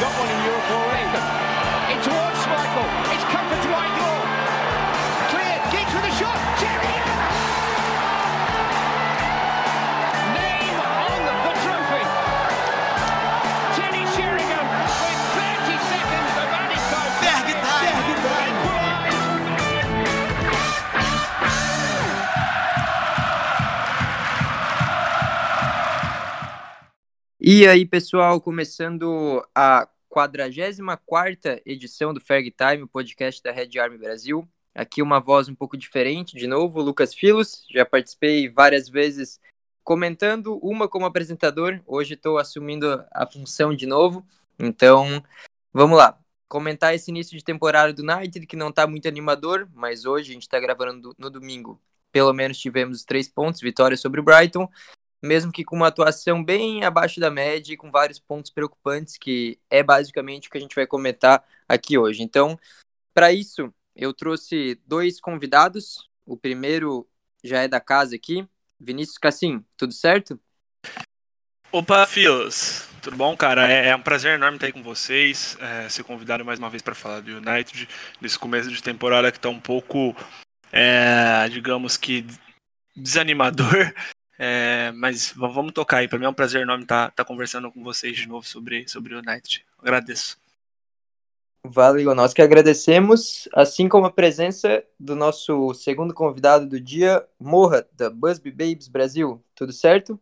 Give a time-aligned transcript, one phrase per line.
[0.00, 0.89] got one in Europe
[27.42, 33.96] E aí, pessoal, começando a 44ª edição do Ferg Time, o podcast da Red Army
[33.96, 34.46] Brasil.
[34.74, 37.64] Aqui uma voz um pouco diferente, de novo, Lucas Filos.
[37.70, 39.40] Já participei várias vezes
[39.82, 41.80] comentando, uma como apresentador.
[41.86, 44.22] Hoje estou assumindo a função de novo.
[44.58, 45.24] Então,
[45.72, 46.18] vamos lá.
[46.46, 50.34] Comentar esse início de temporada do United, que não está muito animador, mas hoje a
[50.34, 51.80] gente está gravando no domingo.
[52.12, 54.68] Pelo menos tivemos três pontos, vitória sobre o Brighton
[55.22, 59.58] mesmo que com uma atuação bem abaixo da média e com vários pontos preocupantes, que
[59.68, 62.22] é basicamente o que a gente vai comentar aqui hoje.
[62.22, 62.58] Então,
[63.12, 66.08] para isso, eu trouxe dois convidados.
[66.24, 67.06] O primeiro
[67.42, 68.46] já é da casa aqui,
[68.78, 70.40] Vinícius Cassim, tudo certo?
[71.72, 72.88] Opa, Fios!
[73.02, 73.70] Tudo bom, cara?
[73.70, 76.82] É, é um prazer enorme estar aí com vocês, é, ser convidado mais uma vez
[76.82, 77.88] para falar do United,
[78.20, 80.14] nesse começo de temporada que está um pouco,
[80.70, 82.26] é, digamos que,
[82.94, 83.94] desanimador.
[84.42, 86.08] É, mas vamos tocar aí.
[86.08, 89.18] Para mim é um prazer enorme estar conversando com vocês de novo sobre, sobre o
[89.18, 89.66] United.
[89.78, 90.38] Agradeço.
[91.62, 97.86] Valeu, nós que agradecemos, assim como a presença do nosso segundo convidado do dia, Morra,
[97.92, 99.44] da Busby Babes Brasil.
[99.54, 100.18] Tudo certo?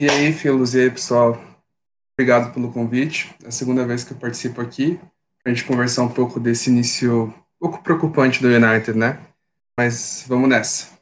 [0.00, 1.38] E aí, Filos, e aí, pessoal?
[2.16, 3.34] Obrigado pelo convite.
[3.44, 4.98] É a segunda vez que eu participo aqui,
[5.42, 9.20] para a gente conversar um pouco desse início um pouco preocupante do United, né?
[9.78, 10.93] Mas vamos nessa.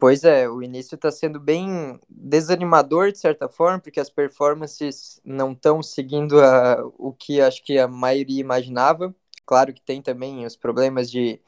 [0.00, 5.52] Pois é, o início está sendo bem desanimador de certa forma, porque as performances não
[5.52, 9.14] estão seguindo a, o que acho que a maioria imaginava.
[9.44, 11.38] Claro que tem também os problemas de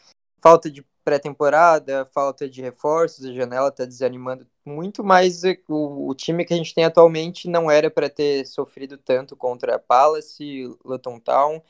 [0.43, 6.45] falta de pré-temporada, falta de reforços, a janela está desanimando muito, mas o, o time
[6.45, 11.63] que a gente tem atualmente não era para ter sofrido tanto contra Palace, Luton Town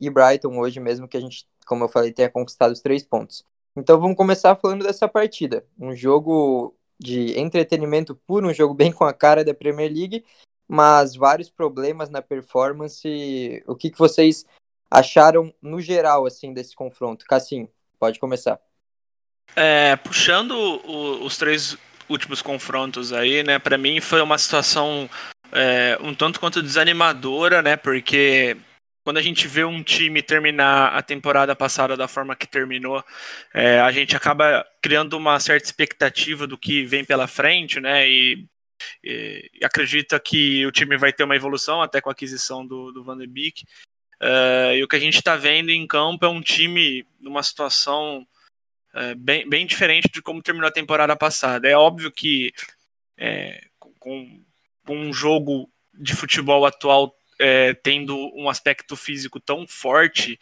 [0.00, 3.44] e Brighton hoje mesmo, que a gente, como eu falei, tenha conquistado os três pontos.
[3.76, 5.64] Então vamos começar falando dessa partida.
[5.78, 10.24] Um jogo de entretenimento puro, um jogo bem com a cara da Premier League,
[10.68, 13.62] mas vários problemas na performance.
[13.66, 14.44] O que, que vocês
[14.90, 17.24] acharam no geral assim desse confronto?
[17.24, 17.68] Cassim,
[17.98, 18.60] pode começar.
[19.56, 21.76] É, puxando o- os três
[22.08, 23.58] últimos confrontos aí, né?
[23.58, 25.08] Para mim foi uma situação
[25.54, 27.76] é, um tanto quanto desanimadora, né?
[27.76, 28.56] Porque
[29.04, 33.04] quando a gente vê um time terminar a temporada passada da forma que terminou,
[33.52, 38.08] é, a gente acaba criando uma certa expectativa do que vem pela frente, né?
[38.08, 38.46] E,
[39.02, 42.92] e- e acredita que o time vai ter uma evolução até com a aquisição do,
[42.92, 43.64] do Van de Beek.
[44.20, 48.26] É, e o que a gente está vendo em campo é um time numa situação
[48.94, 51.68] é, bem, bem diferente de como terminou a temporada passada.
[51.68, 52.52] É óbvio que
[53.18, 53.64] é,
[53.98, 54.44] com,
[54.86, 60.38] com um jogo de futebol atual é, tendo um aspecto físico tão forte,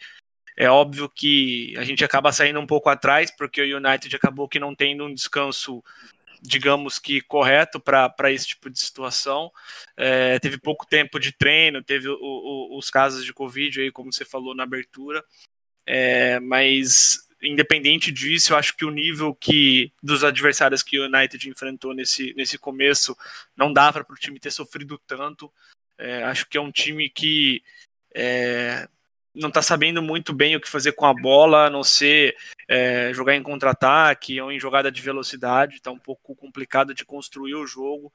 [0.55, 4.59] é óbvio que a gente acaba saindo um pouco atrás, porque o United acabou que
[4.59, 5.83] não tendo um descanso,
[6.43, 9.51] digamos que correto para esse tipo de situação.
[9.97, 14.13] É, teve pouco tempo de treino, teve o- o- os casos de Covid aí, como
[14.13, 15.23] você falou na abertura.
[15.83, 21.49] É, mas independente disso, eu acho que o nível que dos adversários que o United
[21.49, 23.17] enfrentou nesse, nesse começo
[23.57, 25.51] não dava para o time ter sofrido tanto.
[25.97, 27.63] É, acho que é um time que
[28.13, 28.87] é,
[29.33, 32.35] não está sabendo muito bem o que fazer com a bola, a não ser
[32.67, 35.75] é, jogar em contra-ataque ou em jogada de velocidade.
[35.75, 38.11] Está um pouco complicado de construir o jogo.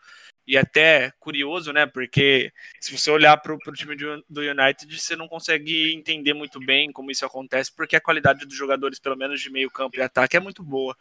[0.47, 1.86] E até curioso, né?
[1.86, 6.60] Porque se você olhar para o time do, do United, você não consegue entender muito
[6.60, 10.03] bem como isso acontece, porque a qualidade dos jogadores, pelo menos de meio campo e
[10.03, 10.97] ataque, é muito boa.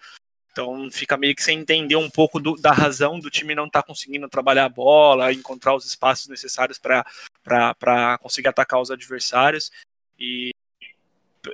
[0.55, 3.83] Então fica meio que sem entender um pouco do- da razão do time não estar
[3.83, 9.69] conseguindo trabalhar a bola, encontrar os espaços necessários para conseguir atacar os adversários.
[10.17, 10.51] E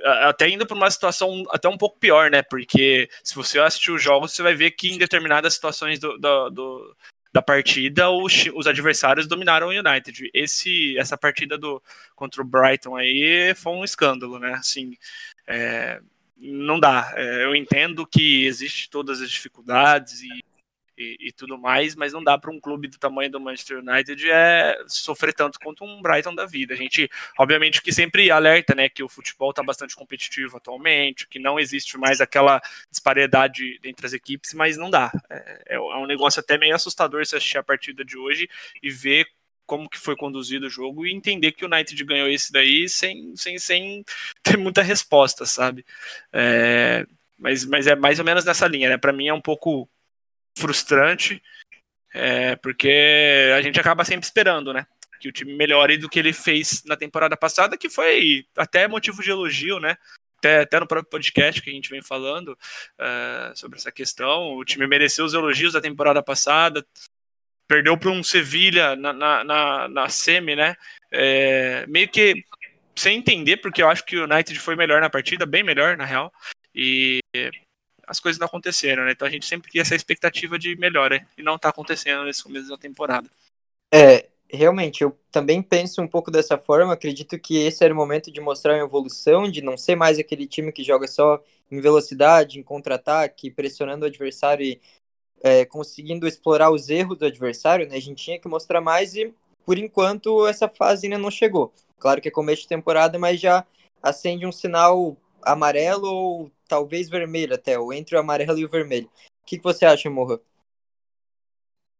[0.04, 2.42] até indo para uma situação até um pouco pior, né?
[2.42, 6.50] Porque se você assistir os jogos, você vai ver que em determinadas situações do, do-
[6.50, 6.96] do-
[7.32, 10.30] da partida, os, os adversários dominaram o United.
[10.32, 11.82] Esse, essa partida do,
[12.14, 14.52] contra o Brighton aí foi um escândalo, né?
[14.52, 14.96] Assim,
[15.46, 16.00] é,
[16.42, 17.12] não dá.
[17.16, 20.44] É, eu entendo que existe todas as dificuldades e,
[20.98, 24.28] e, e tudo mais, mas não dá para um clube do tamanho do Manchester United
[24.28, 26.74] é, sofrer tanto quanto um Brighton da vida.
[26.74, 27.08] A gente,
[27.38, 31.96] obviamente, que sempre alerta, né, que o futebol está bastante competitivo atualmente, que não existe
[31.96, 32.60] mais aquela
[32.90, 35.12] disparidade entre as equipes, mas não dá.
[35.30, 38.48] É, é um negócio até meio assustador se assistir a partida de hoje
[38.82, 39.26] e ver
[39.72, 43.34] como que foi conduzido o jogo e entender que o United ganhou esse daí sem,
[43.34, 44.04] sem, sem
[44.44, 45.82] ter muita resposta, sabe?
[46.30, 47.06] É,
[47.38, 48.98] mas, mas é mais ou menos nessa linha, né?
[48.98, 49.88] Para mim é um pouco
[50.58, 51.42] frustrante,
[52.12, 54.86] é, porque a gente acaba sempre esperando, né?
[55.18, 59.22] Que o time melhore do que ele fez na temporada passada, que foi até motivo
[59.22, 59.96] de elogio, né?
[60.36, 64.54] Até, até no próprio podcast que a gente vem falando uh, sobre essa questão.
[64.54, 66.84] O time mereceu os elogios da temporada passada,
[67.72, 70.76] perdeu para um Sevilha na, na, na, na, semi, né?
[71.10, 72.44] É, meio que
[72.94, 76.04] sem entender, porque eu acho que o United foi melhor na partida, bem melhor, na
[76.04, 76.30] real.
[76.74, 77.20] E
[78.06, 79.12] as coisas não aconteceram, né?
[79.12, 82.68] Então a gente sempre tinha essa expectativa de melhora e não tá acontecendo nesse começo
[82.68, 83.26] da temporada.
[83.90, 86.92] É, realmente, eu também penso um pouco dessa forma.
[86.92, 90.46] Acredito que esse era o momento de mostrar uma evolução, de não ser mais aquele
[90.46, 94.78] time que joga só em velocidade, em contra-ataque, pressionando o adversário e
[95.42, 97.96] é, conseguindo explorar os erros do adversário, né?
[97.96, 99.34] A gente tinha que mostrar mais e,
[99.66, 101.72] por enquanto, essa fase ainda não chegou.
[101.98, 103.64] Claro que é começo de temporada, mas já
[104.02, 109.06] acende um sinal amarelo ou talvez vermelho até, ou entre o amarelo e o vermelho.
[109.06, 110.40] O que, que você acha, Morra?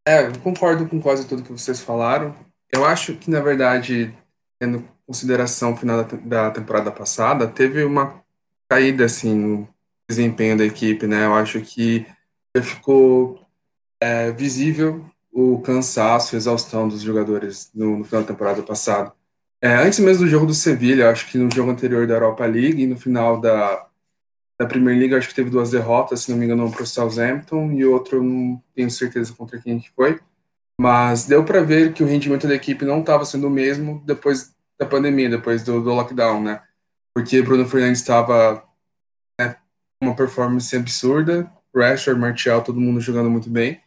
[0.07, 2.35] É, eu concordo com quase tudo que vocês falaram.
[2.71, 4.17] Eu acho que, na verdade,
[4.59, 8.23] tendo em consideração o final da, da temporada passada, teve uma
[8.69, 9.69] caída, assim, no
[10.09, 11.27] desempenho da equipe, né?
[11.27, 12.07] Eu acho que
[12.61, 13.41] ficou
[14.01, 19.13] é, visível o cansaço, a exaustão dos jogadores no, no final da temporada passada.
[19.61, 22.83] É, antes mesmo do jogo do Sevilha, acho que no jogo anterior da Europa League
[22.83, 23.87] e no final da,
[24.59, 27.85] da League, acho que teve duas derrotas, se não me engano, para o Southampton e
[27.85, 30.21] outro, não tenho certeza contra quem que foi.
[30.81, 34.55] Mas deu para ver que o rendimento da equipe não estava sendo o mesmo depois
[34.79, 36.61] da pandemia, depois do, do lockdown, né?
[37.15, 38.65] Porque Bruno Fernandes estava
[39.39, 39.57] né,
[40.03, 43.81] uma performance absurda, Rashford, Martial, todo mundo jogando muito bem.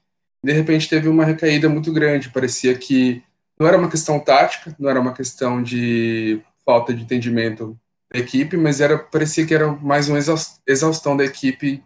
[0.44, 3.24] De repente teve uma recaída muito grande, parecia que
[3.60, 7.80] não era uma questão tática, não era uma questão de falta de entendimento
[8.12, 10.20] da equipe, mas era parecia que era mais uma
[10.68, 11.84] exaustão da equipe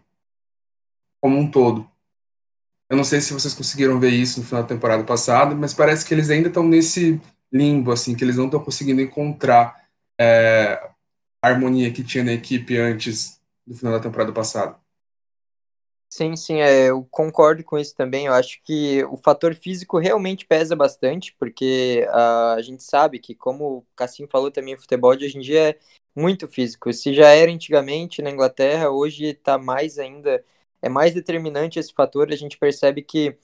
[1.20, 1.88] como um todo.
[2.88, 6.04] Eu não sei se vocês conseguiram ver isso no final da temporada passada, mas parece
[6.04, 7.20] que eles ainda estão nesse
[7.52, 9.76] limbo, assim, que eles não estão conseguindo encontrar
[10.20, 10.90] é,
[11.42, 14.76] a harmonia que tinha na equipe antes do final da temporada passada.
[16.12, 18.26] Sim, sim, é, eu concordo com isso também.
[18.26, 23.32] Eu acho que o fator físico realmente pesa bastante, porque uh, a gente sabe que,
[23.34, 25.78] como o Cassim falou também, o futebol de hoje em dia é
[26.14, 26.92] muito físico.
[26.92, 30.44] Se já era antigamente na Inglaterra, hoje está mais ainda,
[30.82, 32.28] é mais determinante esse fator.
[32.32, 33.38] A gente percebe que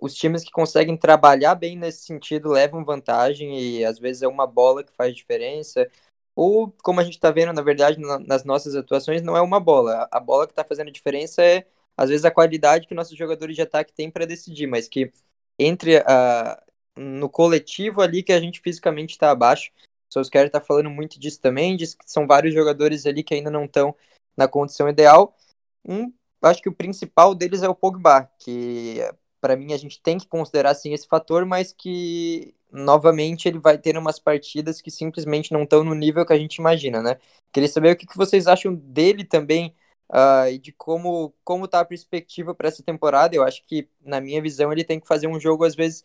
[0.00, 4.46] os times que conseguem trabalhar bem nesse sentido levam vantagem e às vezes é uma
[4.46, 5.88] bola que faz diferença.
[6.34, 10.08] Ou, como a gente está vendo, na verdade, nas nossas atuações, não é uma bola.
[10.10, 11.66] A bola que está fazendo a diferença é
[11.98, 15.12] às vezes a qualidade que nossos jogadores de ataque têm para decidir, mas que
[15.58, 16.62] entre a,
[16.96, 19.72] no coletivo ali que a gente fisicamente está abaixo.
[20.08, 23.50] O Solskjaer está falando muito disso também, diz que são vários jogadores ali que ainda
[23.50, 23.94] não estão
[24.36, 25.36] na condição ideal.
[25.84, 28.98] Um, acho que o principal deles é o Pogba, que
[29.40, 33.76] para mim a gente tem que considerar sim esse fator, mas que novamente ele vai
[33.76, 37.18] ter umas partidas que simplesmente não estão no nível que a gente imagina, né?
[37.52, 39.74] Queria saber o que, que vocês acham dele também
[40.10, 43.34] uh, e de como como tá a perspectiva para essa temporada.
[43.34, 46.04] Eu acho que, na minha visão, ele tem que fazer um jogo às vezes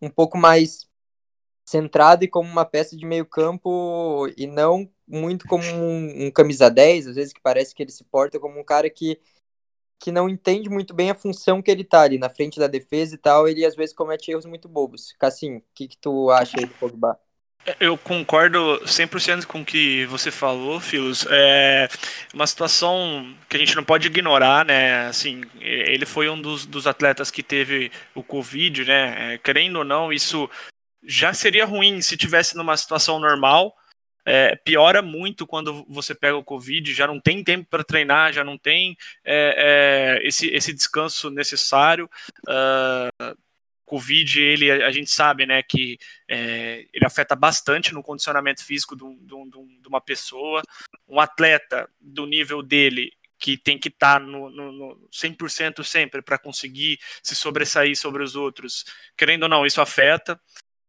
[0.00, 0.88] um pouco mais
[1.64, 6.68] centrado e como uma peça de meio campo e não muito como um, um, camisa
[6.70, 9.20] 10, às vezes que parece que ele se porta como um cara que,
[9.98, 13.14] que não entende muito bem a função que ele tá ali na frente da defesa
[13.14, 15.12] e tal, ele às vezes comete erros muito bobos.
[15.18, 17.18] Cassim, o que, que tu acha aí do Pogba?
[17.78, 21.24] Eu concordo 100% com o que você falou, Filos.
[21.30, 21.88] É
[22.34, 25.06] uma situação que a gente não pode ignorar, né?
[25.06, 29.34] Assim, ele foi um dos, dos atletas que teve o Covid, né?
[29.34, 30.50] É, querendo ou não, isso
[31.04, 33.72] já seria ruim se tivesse numa situação normal.
[34.24, 38.44] É, piora muito quando você pega o Covid, já não tem tempo para treinar, já
[38.44, 42.10] não tem é, é, esse, esse descanso necessário.
[42.48, 43.36] Uh,
[43.92, 49.04] Covid, ele, a gente sabe, né, que é, ele afeta bastante no condicionamento físico de,
[49.04, 49.50] de,
[49.82, 50.62] de, uma pessoa.
[51.06, 56.22] Um atleta do nível dele, que tem que estar tá no, no, no 100% sempre
[56.22, 60.40] para conseguir se sobressair sobre os outros, querendo ou não, isso afeta.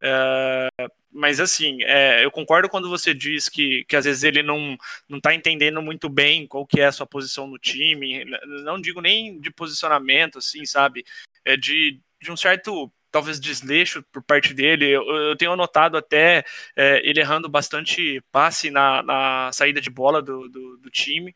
[0.01, 0.69] É,
[1.11, 4.77] mas assim, é, eu concordo quando você diz que, que às vezes ele não
[5.09, 8.23] não está entendendo muito bem qual que é a sua posição no time.
[8.63, 11.03] Não digo nem de posicionamento, assim, sabe?
[11.43, 14.89] É de de um certo talvez desleixo por parte dele.
[14.89, 16.43] Eu, eu tenho notado até
[16.75, 21.35] é, ele errando bastante passe na, na saída de bola do, do, do time.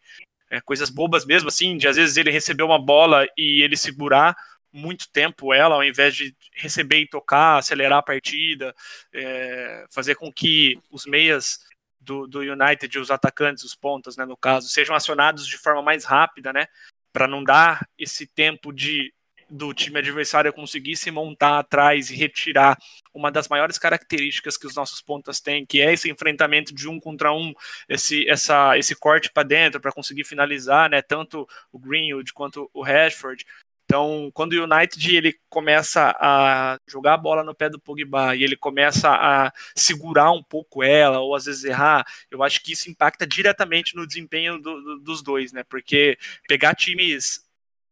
[0.50, 4.36] É, coisas bobas mesmo, assim, de às vezes ele receber uma bola e ele segurar
[4.72, 8.74] muito tempo ela, ao invés de receber e tocar, acelerar a partida,
[9.14, 11.60] é, fazer com que os meias
[12.00, 16.06] do, do United, os atacantes, os pontas, né, no caso, sejam acionados de forma mais
[16.06, 16.68] rápida, né,
[17.12, 19.14] para não dar esse tempo de
[19.50, 22.78] do time adversário conseguir se montar atrás e retirar
[23.14, 27.00] uma das maiores características que os nossos pontas têm, que é esse enfrentamento de um
[27.00, 27.54] contra um,
[27.88, 31.02] esse, essa, esse corte para dentro para conseguir finalizar, né?
[31.02, 33.46] Tanto o Greenwood quanto o Rashford.
[33.90, 38.44] Então, quando o United ele começa a jogar a bola no pé do Pogba e
[38.44, 42.90] ele começa a segurar um pouco ela ou às vezes errar, eu acho que isso
[42.90, 45.64] impacta diretamente no desempenho do, do, dos dois, né?
[45.64, 46.18] Porque
[46.50, 47.47] pegar times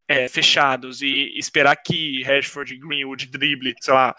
[0.08, 4.16] é, fechados e esperar que Rashford e Greenwood drible, sei lá,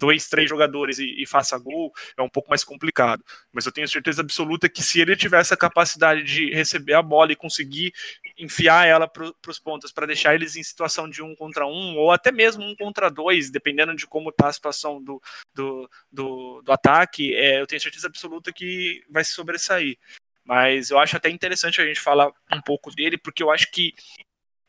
[0.00, 3.22] dois, três jogadores e, e, faça gol, é um pouco mais complicado.
[3.52, 7.32] Mas eu tenho certeza absoluta que se ele tiver essa capacidade de receber a bola
[7.32, 7.92] e conseguir
[8.38, 12.10] enfiar ela para os pontos, para deixar eles em situação de um contra um, ou
[12.10, 15.20] até mesmo um contra dois, dependendo de como está a situação do,
[15.54, 19.98] do, do, do ataque, é, eu tenho certeza absoluta que vai se sobressair.
[20.42, 23.92] Mas eu acho até interessante a gente falar um pouco dele, porque eu acho que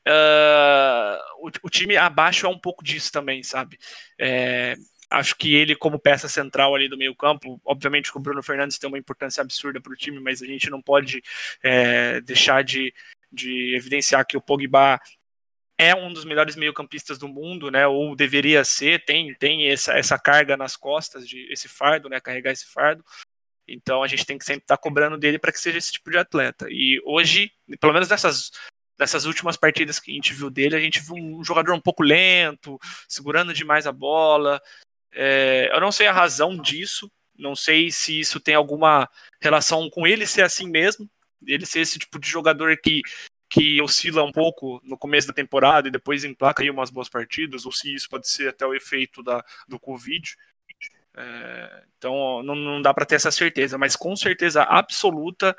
[0.08, 3.78] Uh, o, o, time abaixo é um pouco disso também, sabe?
[4.20, 4.76] É,
[5.12, 8.80] acho que ele, como peça central ali do meio campo, obviamente que o Bruno Fernandes
[8.80, 11.22] tem uma importância absurda para o time, mas a gente não pode
[11.62, 12.94] é, deixar de,
[13.32, 15.00] de evidenciar que o Pogba
[15.78, 17.88] é um dos melhores meio-campistas do mundo, né?
[17.88, 22.20] Ou deveria ser, tem, tem essa, essa carga nas costas de esse fardo, né?
[22.20, 23.04] Carregar esse fardo.
[23.68, 26.12] Então a gente tem que sempre estar tá cobrando dele para que seja esse tipo
[26.12, 26.68] de atleta.
[26.70, 28.52] E hoje, pelo menos nessas
[29.02, 32.04] nessas últimas partidas que a gente viu dele, a gente viu um jogador um pouco
[32.04, 32.80] lento,
[33.10, 34.62] segurando demais a bola,
[35.12, 39.10] é, eu não sei a razão disso, não sei se isso tem alguma
[39.42, 41.10] relação com ele ser assim mesmo,
[41.48, 43.02] ele ser esse tipo de jogador que,
[43.50, 47.66] que oscila um pouco no começo da temporada e depois emplaca aí umas boas partidas,
[47.66, 50.38] ou se isso pode ser até o efeito da, do Covid.
[51.18, 55.58] É, então não, não dá para ter essa certeza, mas com certeza absoluta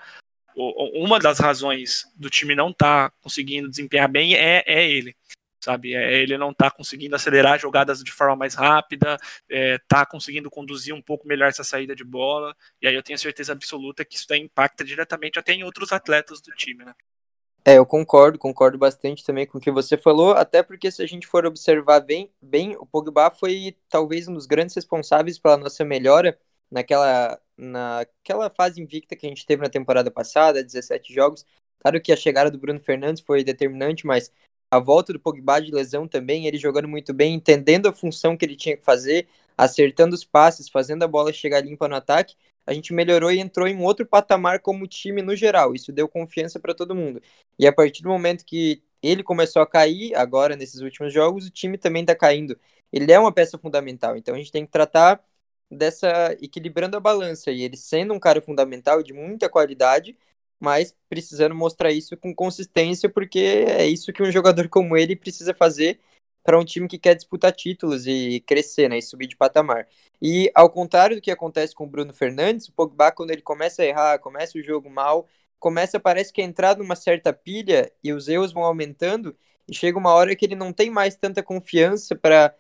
[0.57, 5.17] uma das razões do time não estar tá conseguindo desempenhar bem é, é ele
[5.63, 5.95] sabe?
[5.95, 9.17] É, ele não está conseguindo acelerar jogadas de forma mais rápida,
[9.49, 13.19] está é, conseguindo conduzir um pouco melhor essa saída de bola, e aí eu tenho
[13.19, 16.95] certeza absoluta que isso impacta diretamente até em outros atletas do time, né?
[17.65, 21.07] É, eu concordo, concordo bastante também com o que você falou, até porque se a
[21.07, 25.85] gente for observar bem, bem o Pogba foi talvez um dos grandes responsáveis pela nossa
[25.85, 26.37] melhora
[26.69, 31.45] naquela, naquela fase invicta que a gente teve na temporada passada, 17 jogos.
[31.81, 34.33] Claro que a chegada do Bruno Fernandes foi determinante, mas
[34.71, 38.45] a volta do Pogba de lesão também, ele jogando muito bem, entendendo a função que
[38.45, 42.35] ele tinha que fazer, acertando os passes, fazendo a bola chegar limpa no ataque,
[42.67, 45.75] a gente melhorou e entrou em um outro patamar como time no geral.
[45.75, 47.21] Isso deu confiança para todo mundo.
[47.59, 51.51] E a partir do momento que ele começou a cair, agora nesses últimos jogos, o
[51.51, 52.59] time também está caindo.
[52.93, 55.23] Ele é uma peça fundamental, então a gente tem que tratar
[55.77, 60.17] dessa equilibrando a balança e ele sendo um cara fundamental de muita qualidade,
[60.61, 65.55] mas precisando mostrar isso com consistência, porque é isso que um jogador como ele precisa
[65.55, 65.99] fazer
[66.45, 69.87] para um time que quer disputar títulos e crescer, né, e subir de patamar.
[70.21, 73.83] E ao contrário do que acontece com o Bruno Fernandes, o Pogba quando ele começa
[73.83, 75.27] a errar, começa o jogo mal,
[75.59, 79.37] começa parece que a entrar numa certa pilha e os erros vão aumentando
[79.69, 82.55] e chega uma hora que ele não tem mais tanta confiança para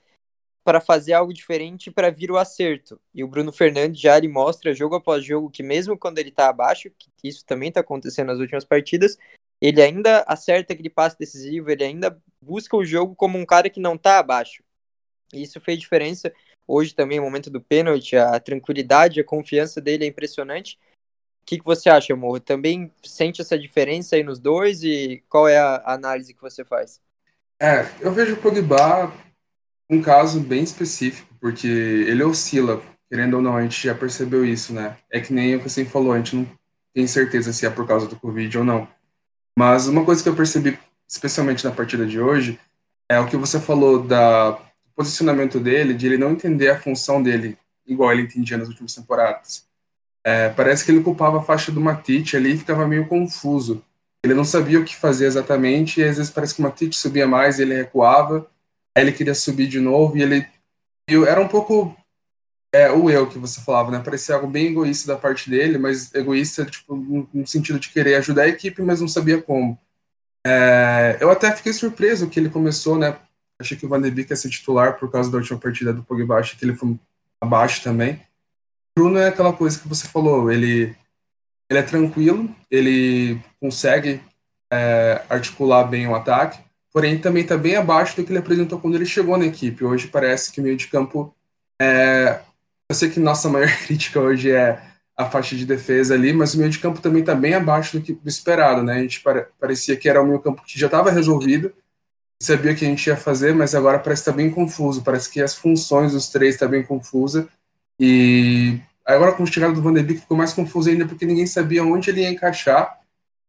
[0.64, 3.00] para fazer algo diferente para vir o acerto.
[3.14, 6.49] E o Bruno Fernandes já ele mostra jogo após jogo que mesmo quando ele está
[6.49, 9.19] abaixo, que isso também está acontecendo nas últimas partidas,
[9.61, 13.81] ele ainda acerta aquele passe decisivo, ele ainda busca o jogo como um cara que
[13.81, 14.62] não está abaixo.
[15.33, 16.33] E isso fez diferença.
[16.66, 20.78] Hoje também, o momento do pênalti, a tranquilidade, a confiança dele é impressionante.
[21.42, 22.38] O que, que você acha, Morro?
[22.38, 27.00] Também sente essa diferença aí nos dois e qual é a análise que você faz?
[27.61, 29.12] É, eu vejo o Pogba
[29.90, 34.72] um caso bem específico, porque ele oscila, querendo ou não, a gente já percebeu isso,
[34.72, 34.96] né?
[35.10, 36.46] É que nem o que você falou, a gente não
[36.94, 38.88] tem certeza se é por causa do Covid ou não.
[39.58, 42.58] Mas uma coisa que eu percebi, especialmente na partida de hoje,
[43.08, 44.58] é o que você falou da
[44.94, 49.66] posicionamento dele, de ele não entender a função dele, igual ele entendia nas últimas temporadas.
[50.24, 53.82] É, parece que ele culpava a faixa do Matite ali e ficava meio confuso.
[54.24, 57.26] Ele não sabia o que fazer exatamente, e às vezes parece que o Matite subia
[57.26, 58.46] mais e ele recuava,
[58.94, 60.46] Aí ele queria subir de novo e ele.
[61.08, 61.96] Eu, era um pouco
[62.72, 64.00] é, o eu que você falava, né?
[64.00, 68.14] Parecia algo bem egoísta da parte dele, mas egoísta, tipo, no, no sentido de querer
[68.16, 69.78] ajudar a equipe, mas não sabia como.
[70.44, 73.16] É, eu até fiquei surpreso que ele começou, né?
[73.61, 76.02] Achei que o Van de Beek ia ser titular por causa da última partida do
[76.02, 76.99] Pogba, achei que ele foi
[77.40, 78.14] abaixo também.
[78.14, 80.96] O Bruno é aquela coisa que você falou, ele,
[81.70, 84.20] ele é tranquilo, ele consegue
[84.72, 86.58] é, articular bem o ataque,
[86.92, 89.84] porém também está bem abaixo do que ele apresentou quando ele chegou na equipe.
[89.84, 91.34] Hoje parece que o meio de campo
[91.80, 92.40] é...
[92.88, 94.80] Eu sei que nossa maior crítica hoje é
[95.16, 98.04] a faixa de defesa ali, mas o meio de campo também está bem abaixo do
[98.04, 98.94] que do esperado, né?
[98.94, 99.46] A gente pare...
[99.58, 101.72] parecia que era o meio campo que já estava resolvido,
[102.40, 105.02] sabia o que a gente ia fazer, mas agora parece estar tá bem confuso.
[105.02, 107.49] Parece que as funções dos três estão tá bem confusa
[107.99, 111.46] e agora com o chegada do Van de Beek ficou mais confuso ainda porque ninguém
[111.46, 112.99] sabia onde ele ia encaixar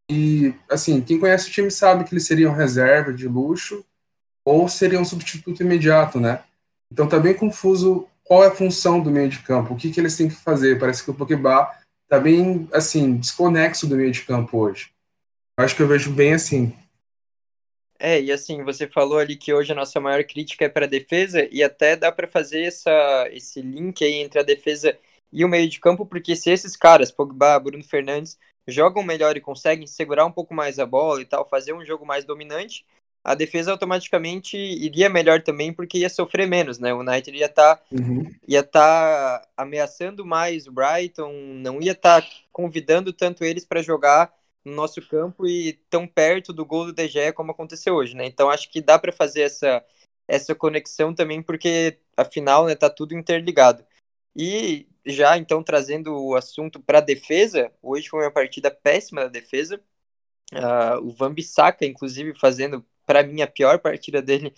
[0.10, 3.86] e, assim, quem conhece o time sabe que eles seriam reserva de luxo
[4.46, 6.44] ou seriam um substituto imediato, né?
[6.92, 10.00] Então tá bem confuso qual é a função do meio de campo, o que, que
[10.00, 10.80] eles têm que fazer.
[10.80, 11.72] Parece que o Pogba
[12.08, 14.92] tá bem, assim, desconexo do meio de campo hoje.
[15.58, 16.76] Acho que eu vejo bem assim.
[18.00, 20.90] É, e assim, você falou ali que hoje a nossa maior crítica é para a
[20.90, 24.98] defesa, e até dá para fazer essa, esse link aí entre a defesa
[25.32, 29.42] e o meio de campo, porque se esses caras, Pogba, Bruno Fernandes, jogam melhor e
[29.42, 32.86] conseguem segurar um pouco mais a bola e tal, fazer um jogo mais dominante,
[33.24, 36.94] a defesa automaticamente iria melhor também, porque ia sofrer menos, né?
[36.94, 38.30] O United ia estar tá, uhum.
[38.46, 44.34] ia tá ameaçando mais o Brighton, não ia estar tá convidando tanto eles para jogar
[44.66, 48.26] no nosso campo e tão perto do gol do DG como aconteceu hoje, né?
[48.26, 49.84] Então acho que dá para fazer essa
[50.28, 53.84] essa conexão também, porque afinal, né, tá tudo interligado.
[54.36, 59.28] E já então trazendo o assunto para a defesa, hoje foi uma partida péssima da
[59.28, 59.82] defesa.
[60.52, 64.54] Uh, o Van Bissaka, inclusive, fazendo para mim a pior partida dele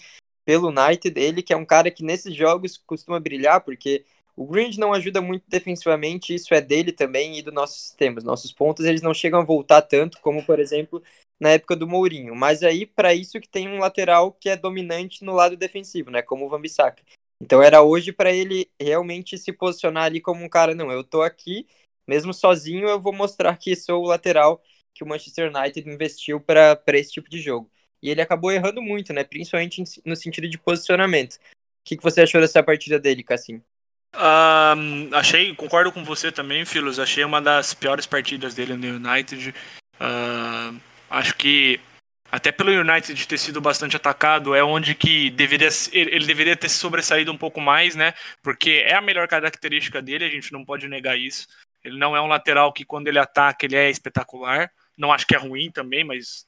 [0.46, 1.20] pelo United.
[1.20, 4.06] Ele que é um cara que nesses jogos costuma brilhar, porque
[4.36, 8.20] o Grind não ajuda muito defensivamente, isso é dele também e do nosso sistema.
[8.20, 11.02] Os nossos pontos eles não chegam a voltar tanto como, por exemplo,
[11.40, 12.36] na época do Mourinho.
[12.36, 16.22] Mas aí para isso que tem um lateral que é dominante no lado defensivo, né,
[16.22, 17.02] como o Van Bissaka.
[17.42, 21.22] Então era hoje para ele realmente se posicionar ali como um cara, não, eu tô
[21.22, 21.68] aqui,
[22.08, 24.62] mesmo sozinho eu vou mostrar que sou o lateral
[24.94, 27.70] que o Manchester United investiu para esse tipo de jogo.
[28.02, 29.24] E ele acabou errando muito, né?
[29.24, 31.36] Principalmente no sentido de posicionamento.
[31.36, 31.40] O
[31.84, 33.62] que, que você achou dessa partida dele, Cassim?
[34.16, 37.00] Um, achei, concordo com você também, Filos.
[37.00, 39.54] Achei uma das piores partidas dele no United.
[39.96, 41.80] Uh, acho que
[42.32, 47.32] até pelo United ter sido bastante atacado, é onde que deveria ele deveria ter sobressaído
[47.32, 48.14] um pouco mais, né?
[48.42, 51.48] Porque é a melhor característica dele, a gente não pode negar isso.
[51.84, 54.72] Ele não é um lateral que quando ele ataca ele é espetacular.
[54.98, 56.48] Não acho que é ruim também, mas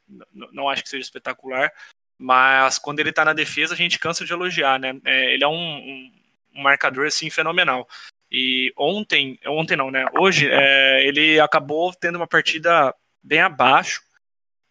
[0.52, 1.72] não acho que seja espetacular.
[2.18, 5.00] Mas quando ele tá na defesa, a gente cansa de elogiar, né?
[5.06, 6.12] É, ele é um, um,
[6.56, 7.88] um, marcador assim fenomenal.
[8.32, 10.06] E ontem, ontem não, né?
[10.18, 14.07] Hoje é, ele acabou tendo uma partida bem abaixo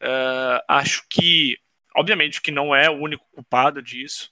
[0.02, 1.58] Uh, acho que,
[1.94, 4.30] obviamente, que não é o único culpado disso.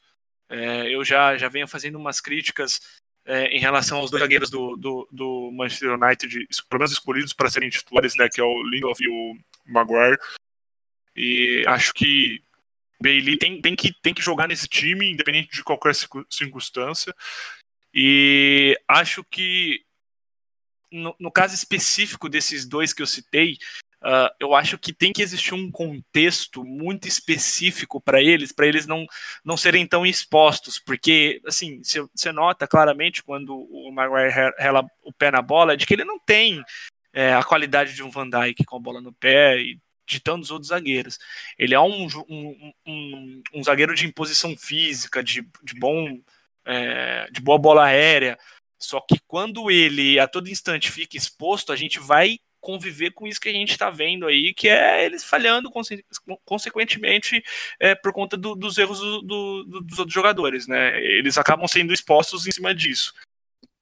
[0.50, 2.80] Uh, eu já, já venho fazendo umas críticas
[3.26, 7.50] uh, em relação aos dois zagueiros do, do, do, Manchester United, pelo menos escolhidos para
[7.50, 10.18] serem titulares, né, que é o Lindelof e o Maguire.
[11.16, 12.42] E acho que
[13.00, 15.94] o Bailey tem, tem, que, tem que jogar nesse time, independente de qualquer
[16.28, 17.14] circunstância.
[17.92, 19.84] E acho que
[20.90, 23.56] no, no, caso específico desses dois que eu citei,
[24.04, 28.86] Uh, eu acho que tem que existir um contexto muito específico para eles, para eles
[28.86, 29.06] não,
[29.42, 31.80] não serem tão expostos, porque, assim,
[32.14, 36.18] você nota claramente quando o Maguire rela o pé na bola, de que ele não
[36.18, 36.62] tem
[37.14, 40.50] é, a qualidade de um Van Dijk com a bola no pé e de tantos
[40.50, 41.18] outros zagueiros.
[41.58, 46.20] Ele é um, um, um, um zagueiro de imposição física, de, de bom
[46.66, 48.38] é, de boa bola aérea,
[48.78, 53.38] só que quando ele a todo instante fica exposto, a gente vai conviver com isso
[53.38, 56.02] que a gente está vendo aí, que é eles falhando conse
[56.46, 57.44] consequentemente
[57.78, 60.98] é, por conta do, dos erros do, do, dos outros jogadores, né?
[60.98, 63.12] Eles acabam sendo expostos em cima disso.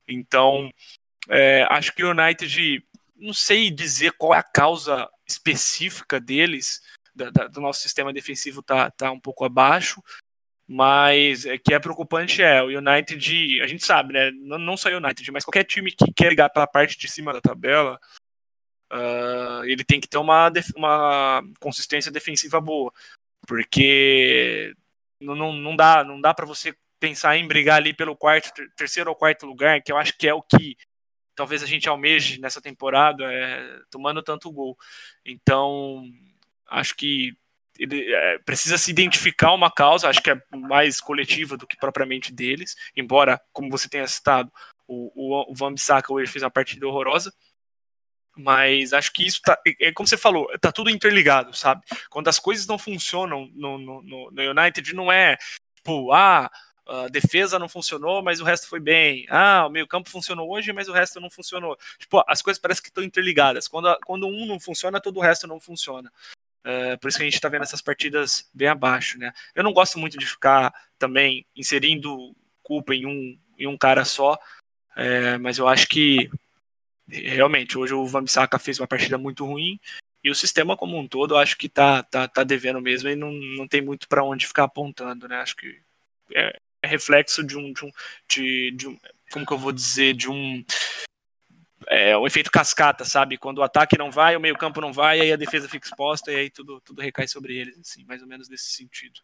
[0.07, 0.69] Então,
[1.29, 2.85] é, acho que o United,
[3.17, 6.83] não sei dizer qual é a causa específica deles,
[7.15, 10.03] da, da, do nosso sistema defensivo tá, tá um pouco abaixo,
[10.67, 14.33] mas é, que é preocupante é o United, a gente sabe, né?
[14.33, 17.33] Não, não só o United, mas qualquer time que quer ligar pela parte de cima
[17.33, 18.01] da tabela,
[18.93, 22.93] uh, ele tem que ter uma, uma consistência defensiva boa,
[23.47, 24.75] porque
[25.21, 29.17] não, não dá, não dá para você pensar em brigar ali pelo quarto, terceiro ou
[29.17, 30.77] quarto lugar, que eu acho que é o que
[31.35, 34.77] talvez a gente almeje nessa temporada, é, tomando tanto gol.
[35.25, 36.05] Então,
[36.69, 37.33] acho que
[37.79, 42.33] ele é, precisa se identificar uma causa, acho que é mais coletiva do que propriamente
[42.33, 44.53] deles, embora, como você tenha citado,
[44.87, 47.33] o, o, o Van Bissaka hoje fez uma partida horrorosa,
[48.37, 49.59] mas acho que isso tá.
[49.67, 51.83] É, é como você falou, tá tudo interligado, sabe?
[52.11, 55.37] Quando as coisas não funcionam no, no, no United, não é
[55.77, 56.51] tipo, ah,
[56.87, 59.27] a defesa não funcionou, mas o resto foi bem.
[59.29, 61.77] Ah, o meio-campo funcionou hoje, mas o resto não funcionou.
[61.99, 63.69] Tipo, as coisas parecem que estão interligadas.
[63.69, 66.13] Quando, quando um não funciona, todo o resto não funciona.
[66.65, 69.33] Uh, por isso que a gente está vendo essas partidas bem abaixo, né?
[69.55, 74.39] Eu não gosto muito de ficar também inserindo culpa em um, em um cara só,
[74.95, 76.31] é, mas eu acho que
[77.13, 79.79] realmente hoje o Vambisaka fez uma partida muito ruim
[80.25, 83.17] e o sistema como um todo eu acho que tá, tá, tá devendo mesmo e
[83.17, 85.37] não, não tem muito para onde ficar apontando, né?
[85.37, 85.81] Acho que
[86.35, 87.91] é, é reflexo de um, de um
[88.29, 88.99] de, de um
[89.31, 90.65] como que eu vou dizer de um
[91.89, 93.37] é, o efeito cascata, sabe?
[93.37, 96.37] Quando o ataque não vai, o meio-campo não vai, aí a defesa fica exposta e
[96.37, 99.21] aí tudo, tudo recai sobre eles, assim, mais ou menos nesse sentido.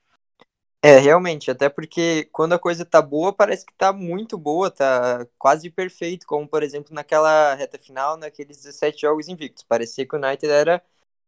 [0.81, 5.27] É, realmente, até porque quando a coisa tá boa, parece que tá muito boa, tá
[5.37, 9.65] quase perfeito, como por exemplo naquela reta final, naqueles 17 jogos invictos.
[9.65, 10.81] Parecia que o United era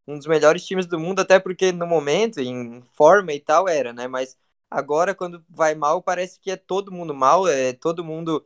[0.07, 3.91] um dos melhores times do mundo, até porque no momento, em forma e tal, era,
[3.91, 4.07] né?
[4.07, 4.37] Mas
[4.69, 8.45] agora, quando vai mal, parece que é todo mundo mal, é todo mundo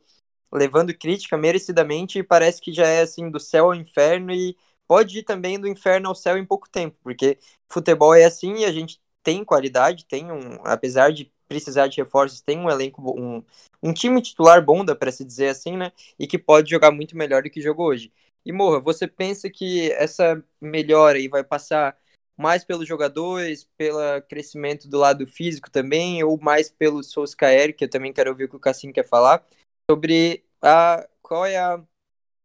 [0.52, 5.18] levando crítica merecidamente e parece que já é assim do céu ao inferno e pode
[5.18, 7.38] ir também do inferno ao céu em pouco tempo, porque
[7.68, 12.40] futebol é assim e a gente tem qualidade, tem um, apesar de precisar de reforços,
[12.40, 13.42] tem um elenco, um,
[13.82, 15.90] um time titular bom, dá para se dizer assim, né?
[16.16, 18.12] E que pode jogar muito melhor do que jogou hoje.
[18.44, 21.98] E Morra, você pensa que essa melhora aí vai passar
[22.36, 27.90] mais pelos jogadores, pelo crescimento do lado físico também, ou mais pelo Solskjaer, que eu
[27.90, 29.44] também quero ouvir o que o Cassim quer falar,
[29.90, 31.82] sobre a, qual é a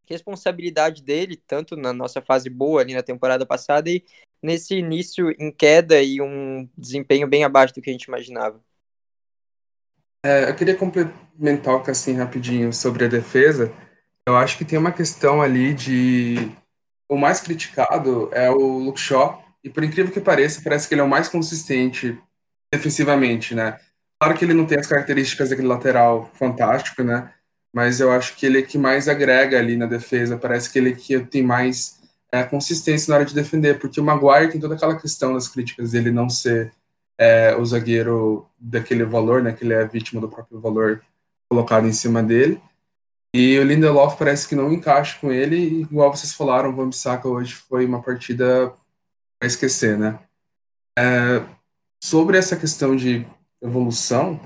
[0.07, 4.03] responsabilidade dele, tanto na nossa fase boa ali na temporada passada e
[4.41, 8.61] nesse início em queda e um desempenho bem abaixo do que a gente imaginava.
[10.23, 13.73] É, eu queria complementar o Cassim rapidinho sobre a defesa.
[14.27, 16.51] Eu acho que tem uma questão ali de.
[17.09, 21.01] O mais criticado é o Luke Shaw, e por incrível que pareça, parece que ele
[21.01, 22.17] é o mais consistente
[22.73, 23.77] defensivamente, né?
[24.19, 27.33] Claro que ele não tem as características daquele lateral fantástico, né?
[27.73, 30.37] Mas eu acho que ele é que mais agrega ali na defesa.
[30.37, 32.00] Parece que ele é que tem mais
[32.31, 35.91] é, consistência na hora de defender, porque o Maguire tem toda aquela questão das críticas
[35.91, 36.71] dele não ser
[37.17, 39.51] é, o zagueiro daquele valor, né?
[39.51, 41.03] Que ele é vítima do próprio valor
[41.49, 42.61] colocado em cima dele.
[43.33, 47.53] E o Lindelof parece que não encaixa com ele, igual vocês falaram, o Vambisaka hoje
[47.53, 48.73] foi uma partida
[49.39, 50.19] para esquecer, né?
[50.97, 51.41] É,
[52.03, 53.25] sobre essa questão de
[53.61, 54.39] evolução,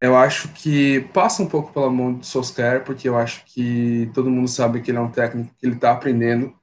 [0.00, 4.30] eu acho que passa um pouco pela mão do Solskjaer, porque eu acho que todo
[4.30, 6.54] mundo sabe que ele é um técnico que ele está aprendendo.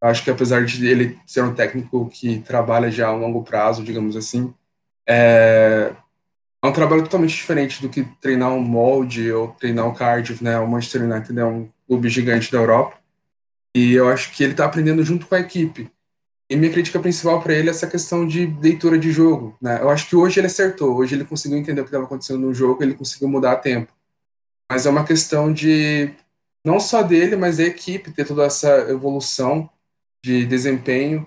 [0.00, 4.16] Acho que apesar de ele ser um técnico que trabalha já a longo prazo, digamos
[4.16, 4.54] assim,
[5.08, 5.92] é,
[6.62, 10.42] é um trabalho totalmente diferente do que treinar um molde ou treinar o um Cardiff,
[10.42, 10.58] né?
[10.58, 12.96] O Manchester United é um clube gigante da Europa.
[13.74, 15.90] E eu acho que ele está aprendendo junto com a equipe.
[16.50, 19.56] E minha crítica principal para ele é essa questão de leitura de jogo.
[19.60, 19.80] Né?
[19.80, 22.54] Eu acho que hoje ele acertou, hoje ele conseguiu entender o que estava acontecendo no
[22.54, 23.92] jogo, ele conseguiu mudar a tempo.
[24.70, 26.14] Mas é uma questão de
[26.64, 29.68] não só dele, mas da equipe ter toda essa evolução
[30.22, 31.26] de desempenho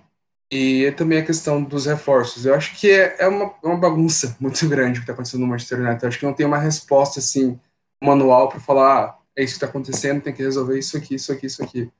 [0.51, 2.45] e também a questão dos reforços.
[2.45, 5.41] Eu acho que é, é uma, é uma bagunça muito grande o que está acontecendo
[5.41, 6.03] no Manchester United.
[6.03, 7.59] Eu acho que não tem uma resposta assim
[8.01, 11.31] manual para falar ah, é isso que está acontecendo, tem que resolver isso aqui, isso
[11.31, 11.91] aqui, isso aqui.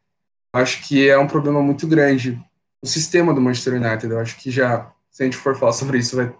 [0.54, 2.41] Eu acho que é um problema muito grande
[2.82, 4.12] o sistema do Manchester United.
[4.12, 6.34] Eu acho que já, se a gente for falar sobre isso, vai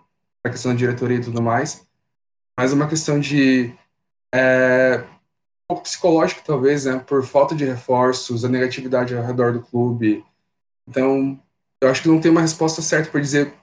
[0.44, 1.86] a questão da diretoria e tudo mais.
[2.58, 3.74] Mas é uma questão de
[4.34, 7.00] é, um pouco psicológico, talvez, né?
[7.00, 10.26] Por falta de reforços, a negatividade ao redor do clube.
[10.92, 11.40] Então,
[11.82, 13.54] eu acho que não tem uma resposta certa para dizer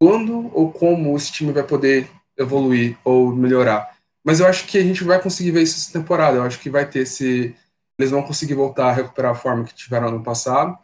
[0.00, 3.96] quando ou como esse time vai poder evoluir ou melhorar.
[4.24, 6.38] Mas eu acho que a gente vai conseguir ver isso essa temporada.
[6.38, 7.54] Eu acho que vai ter esse.
[7.98, 10.76] Eles vão conseguir voltar a recuperar a forma que tiveram no passado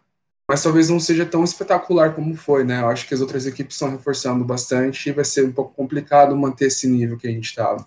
[0.48, 2.80] mas talvez não seja tão espetacular como foi, né?
[2.80, 6.34] Eu acho que as outras equipes estão reforçando bastante e vai ser um pouco complicado
[6.34, 7.86] manter esse nível que a gente estava.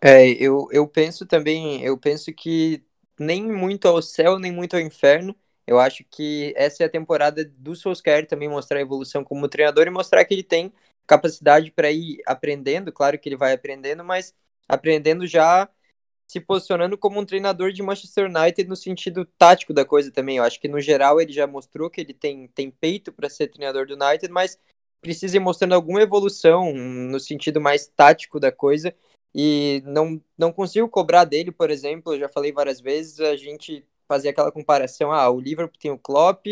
[0.00, 2.84] É, eu, eu penso também, eu penso que
[3.18, 5.34] nem muito ao céu, nem muito ao inferno.
[5.68, 9.86] Eu acho que essa é a temporada do Solskjaer também mostrar a evolução como treinador
[9.86, 10.72] e mostrar que ele tem
[11.06, 14.34] capacidade para ir aprendendo, claro que ele vai aprendendo, mas
[14.66, 15.68] aprendendo já
[16.26, 20.38] se posicionando como um treinador de Manchester United no sentido tático da coisa também.
[20.38, 23.48] Eu acho que no geral ele já mostrou que ele tem, tem peito para ser
[23.48, 24.58] treinador do United, mas
[25.02, 28.94] precisa ir mostrando alguma evolução no sentido mais tático da coisa.
[29.34, 33.84] E não, não consigo cobrar dele, por exemplo, eu já falei várias vezes, a gente
[34.08, 36.46] fazer aquela comparação, ah, o Liverpool tem o Klopp,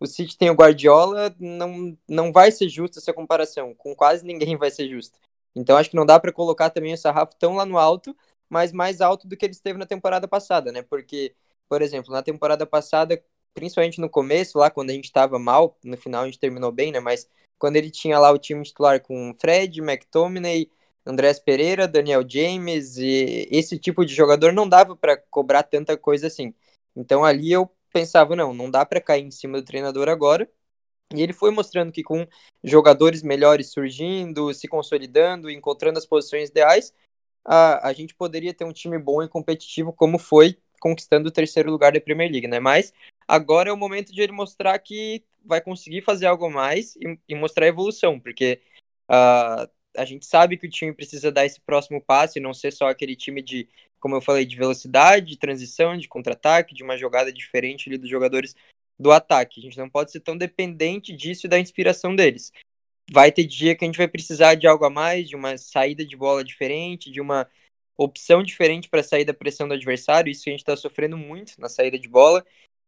[0.00, 4.56] o City tem o Guardiola, não, não vai ser justa essa comparação, com quase ninguém
[4.56, 5.18] vai ser justa.
[5.54, 8.16] Então acho que não dá para colocar também o sarrafo tão lá no alto,
[8.48, 10.82] mas mais alto do que ele esteve na temporada passada, né?
[10.82, 11.34] Porque,
[11.68, 13.22] por exemplo, na temporada passada,
[13.54, 16.92] principalmente no começo, lá quando a gente estava mal, no final a gente terminou bem,
[16.92, 17.00] né?
[17.00, 20.68] Mas quando ele tinha lá o time titular com Fred, McTominay,
[21.06, 26.26] Andrés Pereira, Daniel James e esse tipo de jogador não dava para cobrar tanta coisa
[26.26, 26.54] assim.
[26.96, 30.48] Então ali eu pensava, não, não dá para cair em cima do treinador agora.
[31.14, 32.26] E ele foi mostrando que com
[32.62, 36.92] jogadores melhores surgindo, se consolidando, encontrando as posições ideais,
[37.44, 41.70] a, a gente poderia ter um time bom e competitivo, como foi conquistando o terceiro
[41.70, 42.58] lugar da Premier League, né?
[42.58, 42.92] Mas
[43.28, 47.34] agora é o momento de ele mostrar que vai conseguir fazer algo mais e, e
[47.34, 48.60] mostrar evolução, porque
[49.10, 52.72] uh, a gente sabe que o time precisa dar esse próximo passo e não ser
[52.72, 53.68] só aquele time de,
[54.00, 58.08] como eu falei, de velocidade, de transição, de contra-ataque, de uma jogada diferente ali dos
[58.08, 58.54] jogadores
[58.98, 59.60] do ataque.
[59.60, 62.52] A gente não pode ser tão dependente disso e da inspiração deles.
[63.10, 66.04] Vai ter dia que a gente vai precisar de algo a mais, de uma saída
[66.04, 67.48] de bola diferente, de uma
[67.96, 70.30] opção diferente para sair da pressão do adversário.
[70.30, 72.44] Isso a gente está sofrendo muito na saída de bola.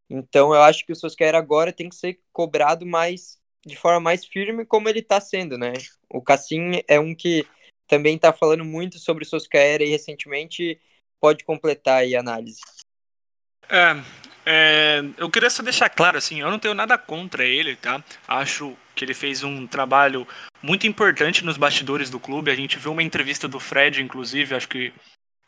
[0.09, 3.36] Então eu acho que o Solskjaer agora tem que ser cobrado mais
[3.67, 5.73] de forma mais firme como ele está sendo, né?
[6.09, 7.45] O Cassim é um que
[7.89, 10.81] também está falando muito sobre o Solskjaer e recentemente
[11.21, 12.61] pode completar aí a análise.
[13.69, 13.97] É,
[14.45, 18.03] é, eu queria só deixar claro, assim, eu não tenho nada contra ele, tá?
[18.29, 20.27] Acho que ele fez um trabalho
[20.63, 22.51] muito importante nos bastidores do clube.
[22.51, 24.93] A gente viu uma entrevista do Fred, inclusive, acho que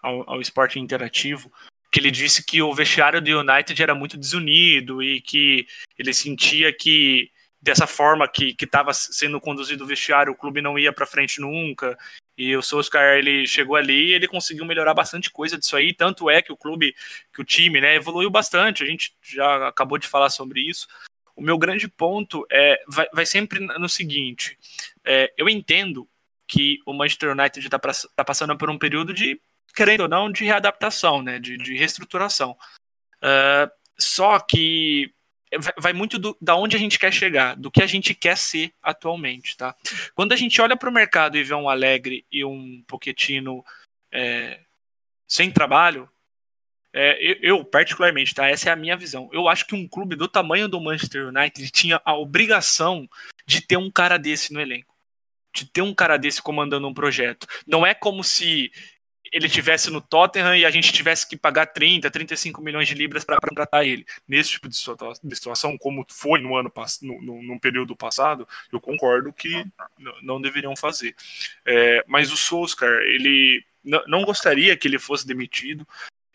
[0.02, 1.52] ao, ao Esporte Interativo,
[1.92, 6.72] que ele disse que o vestiário do United era muito desunido e que ele sentia
[6.72, 11.40] que dessa forma que estava sendo conduzido o vestiário, o clube não ia para frente
[11.40, 11.98] nunca.
[12.36, 15.92] E o Solskjaer, ele chegou ali e ele conseguiu melhorar bastante coisa disso aí.
[15.92, 16.94] Tanto é que o clube,
[17.34, 18.82] que o time, né, evoluiu bastante.
[18.82, 20.86] A gente já acabou de falar sobre isso.
[21.34, 24.56] O meu grande ponto é vai, vai sempre no seguinte:
[25.04, 26.08] é, eu entendo
[26.46, 29.40] que o Manchester United está tá passando por um período de,
[29.74, 32.56] querendo ou não, de readaptação, né, de, de reestruturação.
[33.22, 35.12] Uh, só que
[35.78, 38.72] vai muito do, da onde a gente quer chegar, do que a gente quer ser
[38.82, 39.74] atualmente, tá?
[40.14, 43.64] Quando a gente olha para o mercado e vê um Alegre e um Poquetino
[44.12, 44.60] é,
[45.26, 46.08] sem trabalho,
[46.92, 48.48] é, eu, eu, particularmente, tá?
[48.48, 49.28] Essa é a minha visão.
[49.32, 53.08] Eu acho que um clube do tamanho do Manchester United tinha a obrigação
[53.46, 54.96] de ter um cara desse no elenco.
[55.54, 57.46] De ter um cara desse comandando um projeto.
[57.66, 58.70] Não é como se
[59.32, 63.24] ele tivesse no Tottenham e a gente tivesse que pagar 30, 35 milhões de libras
[63.24, 64.06] para contratar ele.
[64.26, 69.32] Nesse tipo de situação, como foi no ano no, no, no período passado, eu concordo
[69.32, 69.64] que
[70.22, 71.14] não deveriam fazer.
[71.64, 73.64] É, mas o Solskjaer, ele
[74.06, 75.86] não gostaria que ele fosse demitido.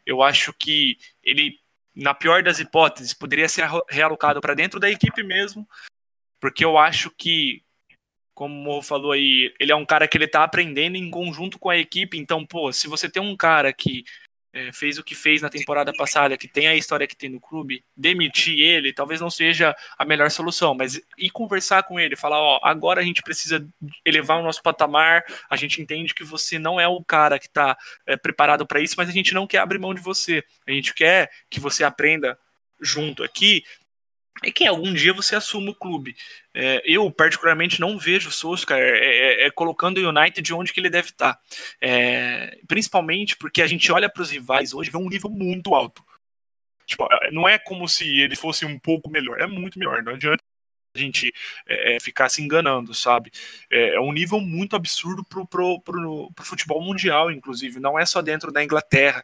[0.06, 1.60] Eu acho que ele,
[1.96, 5.68] na pior das hipóteses, poderia ser realocado para dentro da equipe mesmo,
[6.40, 7.64] porque eu acho que
[8.34, 11.60] como o Morro falou aí, ele é um cara que ele tá aprendendo em conjunto
[11.60, 14.04] com a equipe, então, pô, se você tem um cara que
[14.54, 17.42] é, fez o que fez na temporada passada, que tem a história que tem no
[17.42, 22.40] clube, demitir ele talvez não seja a melhor solução, mas ir conversar com ele, falar,
[22.40, 23.68] ó, agora a gente precisa
[24.06, 27.76] elevar o nosso patamar, a gente entende que você não é o cara que tá
[28.06, 30.94] é, preparado para isso, mas a gente não quer abrir mão de você, a gente
[30.94, 32.38] quer que você aprenda
[32.80, 33.64] junto aqui
[34.42, 36.16] é que algum dia você assuma o clube.
[36.54, 40.80] É, eu, particularmente, não vejo o Solskjaer é, é, é, colocando o United onde que
[40.80, 41.40] ele deve estar.
[41.80, 45.76] É, principalmente porque a gente olha para os rivais hoje e vê um nível muito
[45.76, 46.04] alto.
[46.86, 50.02] Tipo, é, não é como se ele fosse um pouco melhor, é muito melhor.
[50.04, 50.44] Não adianta
[50.96, 51.34] a gente
[52.02, 53.32] ficar se enganando, sabe?
[53.72, 57.80] É, um nível muito absurdo pro, pro, pro, pro, futebol mundial, inclusive.
[57.80, 59.24] Não é só dentro da Inglaterra.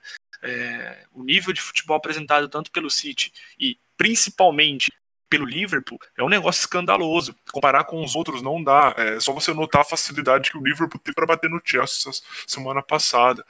[1.13, 4.89] o nível de futebol apresentado tanto pelo City e principalmente
[5.29, 7.35] pelo Liverpool é um negócio escandaloso.
[7.51, 8.93] Comparar com os outros não dá.
[8.97, 12.11] É só você notar a facilidade que o Liverpool teve para bater no Chelsea
[12.47, 13.45] semana passada.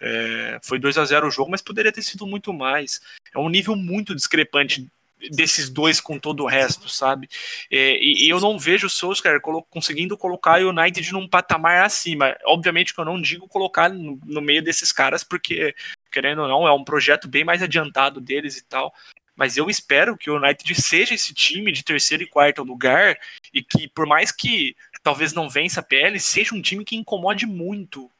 [0.00, 3.00] É, foi 2 a 0 o jogo, mas poderia ter sido muito mais.
[3.34, 4.86] É um nível muito discrepante
[5.30, 7.28] desses dois com todo o resto, sabe?
[7.70, 11.84] É, e, e, eu não vejo o Solskjaer colo conseguindo colocar o United num patamar
[11.84, 12.36] acima.
[12.44, 15.74] Obviamente que eu não digo colocar no, no meio desses caras, porque,
[16.12, 18.92] querendo ou não, é um projeto bem mais adiantado deles e tal
[19.36, 23.18] mas eu espero que o United seja esse time de terceiro e quarto lugar
[23.52, 27.46] e que, por mais que talvez não vença a PL, seja um time que incomode
[27.46, 28.10] muito,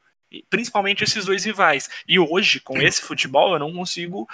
[0.49, 1.89] principalmente esses dois rivais.
[2.07, 4.27] E hoje, com esse futebol, eu não consigo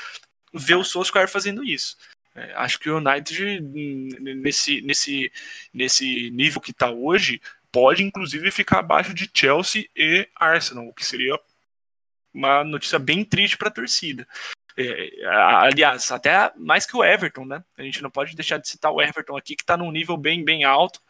[0.54, 1.98] ver o Solskjaer fazendo isso.
[2.34, 5.32] É, acho que o United, nesse, nesse,
[5.74, 7.42] nesse nível que está hoje,
[7.72, 11.40] pode inclusive ficar abaixo de Chelsea e Arsenal, o que seria
[12.34, 14.28] uma notícia bem triste para a torcida.
[14.78, 17.64] É, aliás, até mais que o Everton, né?
[17.78, 20.44] A gente não pode deixar de citar o Everton aqui, que está num nível bem,
[20.44, 21.02] bem alto.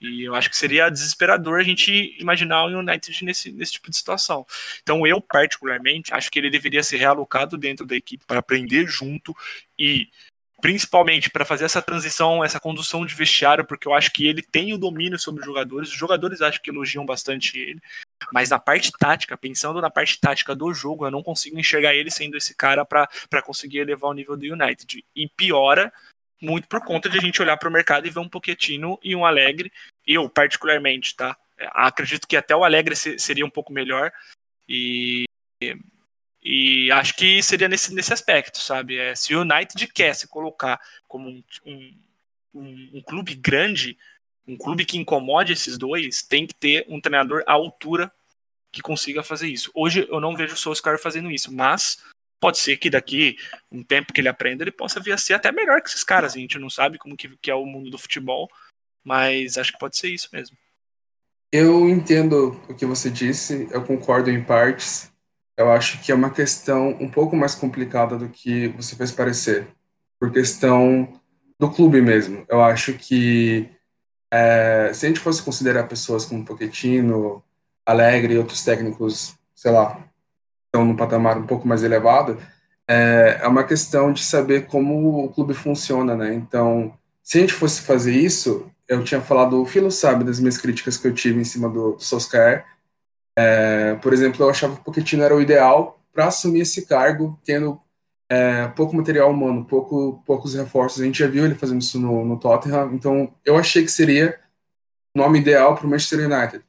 [0.00, 3.96] E eu acho que seria desesperador a gente imaginar o United nesse, nesse tipo de
[3.96, 4.44] situação.
[4.82, 9.34] Então, eu, particularmente, acho que ele deveria ser realocado dentro da equipe para aprender junto
[9.78, 10.08] e
[10.60, 14.72] principalmente para fazer essa transição, essa condução de vestiário, porque eu acho que ele tem
[14.72, 15.88] o domínio sobre os jogadores.
[15.88, 17.80] Os jogadores acho que elogiam bastante ele.
[18.32, 22.10] Mas na parte tática, pensando na parte tática do jogo, eu não consigo enxergar ele
[22.10, 25.04] sendo esse cara para conseguir elevar o nível do United.
[25.16, 25.92] E piora
[26.42, 29.14] muito por conta de a gente olhar para o mercado e ver um Pochettino e
[29.14, 29.72] um Alegre,
[30.04, 31.36] eu particularmente, tá?
[31.70, 34.12] Acredito que até o Alegre seria um pouco melhor
[34.68, 35.24] e,
[36.42, 38.98] e acho que seria nesse, nesse aspecto, sabe?
[38.98, 41.44] É, se o United quer se colocar como um,
[42.52, 43.96] um, um clube grande,
[44.46, 48.12] um clube que incomode esses dois, tem que ter um treinador à altura
[48.70, 49.70] que consiga fazer isso.
[49.74, 52.02] Hoje eu não vejo o Solskjaer fazendo isso, mas
[52.40, 53.36] pode ser que daqui
[53.70, 56.34] um tempo que ele aprenda, ele possa vir a ser até melhor que esses caras.
[56.34, 58.50] A gente não sabe como que, que é o mundo do futebol,
[59.04, 60.56] mas acho que pode ser isso mesmo.
[61.52, 65.12] Eu entendo o que você disse, eu concordo em partes.
[65.56, 69.68] Eu acho que é uma questão um pouco mais complicada do que você fez parecer,
[70.18, 71.20] por questão
[71.60, 72.44] do clube mesmo.
[72.48, 73.70] Eu acho que
[74.32, 77.44] é, se a gente fosse considerar pessoas como Pochettino,
[77.84, 80.02] Alegre e outros técnicos, sei lá,
[80.64, 82.38] estão num patamar um pouco mais elevado,
[82.88, 86.32] é, é uma questão de saber como o clube funciona, né?
[86.32, 90.56] Então, se a gente fosse fazer isso, eu tinha falado, o Filo sabe das minhas
[90.56, 92.64] críticas que eu tive em cima do, do Solskjaer.
[93.36, 97.38] É, por exemplo, eu achava que o Pochettino era o ideal para assumir esse cargo,
[97.44, 97.78] tendo
[98.32, 101.02] é, pouco material humano, pouco, poucos reforços.
[101.02, 104.40] A gente já viu ele fazendo isso no, no Tottenham, então eu achei que seria
[105.14, 106.64] o nome ideal para o Manchester United.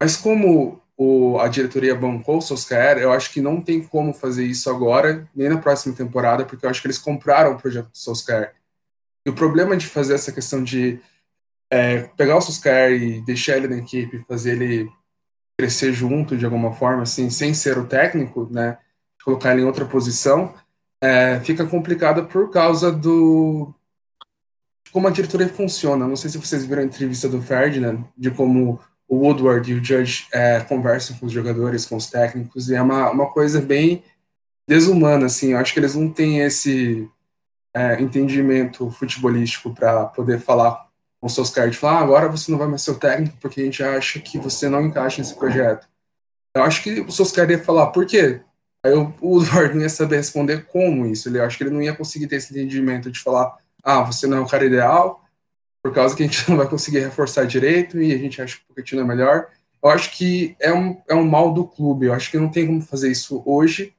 [0.00, 4.44] Mas como o, a diretoria bancou o Solskjaer, eu acho que não tem como fazer
[4.44, 7.98] isso agora, nem na próxima temporada, porque eu acho que eles compraram o projeto do
[7.98, 8.54] Solskjaer.
[9.26, 11.00] E o problema de fazer essa questão de
[11.68, 14.88] é, pegar o Solskjaer e deixar ele na equipe, fazer ele
[15.58, 18.78] crescer junto de alguma forma, assim, sem ser o técnico, né,
[19.24, 20.54] colocar ele em outra posição,
[21.02, 23.74] é, fica complicado por causa do
[24.92, 26.06] como a diretoria funciona.
[26.06, 29.84] Não sei se vocês viram a entrevista do Ferdinand, de como o Woodward e o
[29.84, 34.02] Judge é, conversam com os jogadores, com os técnicos, e é uma, uma coisa bem
[34.68, 35.52] desumana, assim.
[35.52, 37.08] Eu acho que eles não têm esse
[37.74, 40.88] é, entendimento futebolístico para poder falar
[41.20, 43.60] com seus caras, de falar, ah, agora você não vai mais ser o técnico porque
[43.60, 45.86] a gente acha que você não encaixa nesse projeto.
[46.54, 48.40] Eu acho que o seus caras ia falar, por quê?
[48.82, 51.28] Aí o Woodward não ia saber responder como isso.
[51.28, 54.38] Ele acho que ele não ia conseguir ter esse entendimento de falar, ah, você não
[54.38, 55.24] é o cara ideal,
[55.82, 58.62] por causa que a gente não vai conseguir reforçar direito e a gente acha que
[58.62, 59.48] o Pochettino é melhor.
[59.82, 62.06] Eu acho que é um, é um mal do clube.
[62.06, 63.94] Eu acho que não tem como fazer isso hoje,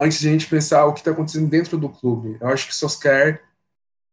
[0.00, 2.36] antes de a gente pensar o que está acontecendo dentro do clube.
[2.40, 3.42] Eu acho que o Solskjaer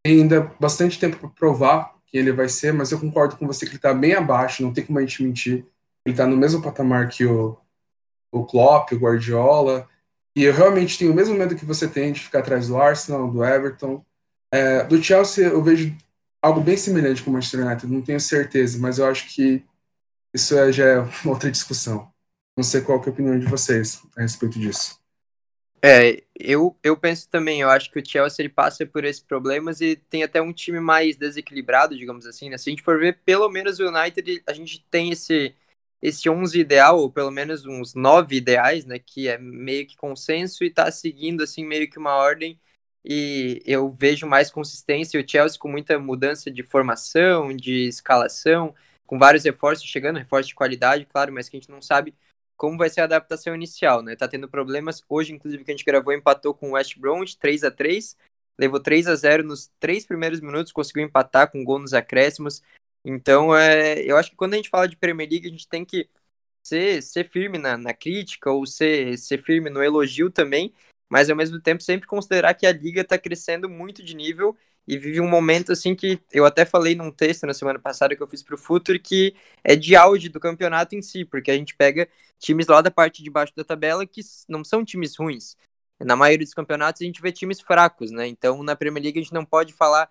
[0.03, 3.65] tem ainda bastante tempo para provar que ele vai ser, mas eu concordo com você
[3.65, 5.65] que ele está bem abaixo, não tem como a gente mentir.
[6.05, 7.57] Ele está no mesmo patamar que o,
[8.31, 9.87] o Klopp, o Guardiola,
[10.35, 13.29] e eu realmente tenho o mesmo medo que você tem de ficar atrás do Arsenal,
[13.29, 14.03] do Everton.
[14.51, 15.95] É, do Chelsea, eu vejo
[16.41, 19.63] algo bem semelhante com o Manchester United, não tenho certeza, mas eu acho que
[20.33, 22.09] isso é, já é outra discussão.
[22.55, 24.99] Não sei qual é a opinião de vocês a respeito disso.
[25.83, 29.81] É, eu, eu penso também, eu acho que o Chelsea ele passa por esses problemas
[29.81, 32.57] e tem até um time mais desequilibrado, digamos assim, né?
[32.57, 35.55] Se a gente for ver, pelo menos o United, a gente tem esse,
[36.01, 38.99] esse 11 ideal, ou pelo menos uns 9 ideais, né?
[38.99, 42.59] Que é meio que consenso e tá seguindo, assim, meio que uma ordem
[43.03, 45.19] e eu vejo mais consistência.
[45.19, 50.55] O Chelsea com muita mudança de formação, de escalação, com vários reforços chegando, reforços de
[50.55, 52.15] qualidade, claro, mas que a gente não sabe
[52.57, 54.15] como vai ser a adaptação inicial, né?
[54.15, 55.03] Tá tendo problemas.
[55.09, 58.15] Hoje, inclusive, que a gente gravou, empatou com o West Bromwich 3 a 3
[58.61, 62.61] levou 3 a 0 nos três primeiros minutos, conseguiu empatar com gol nos acréscimos.
[63.03, 65.83] Então, é, eu acho que quando a gente fala de Premier League, a gente tem
[65.83, 66.07] que
[66.63, 70.73] ser, ser firme na, na crítica ou ser, ser firme no elogio também,
[71.09, 74.55] mas ao mesmo tempo sempre considerar que a liga está crescendo muito de nível
[74.87, 78.21] e vive um momento assim que eu até falei num texto na semana passada que
[78.21, 81.55] eu fiz para o Futuro que é de auge do campeonato em si, porque a
[81.55, 82.07] gente pega
[82.39, 85.55] times lá da parte de baixo da tabela que não são times ruins.
[85.99, 88.27] Na maioria dos campeonatos a gente vê times fracos, né?
[88.27, 90.09] Então na Premier League a gente não pode falar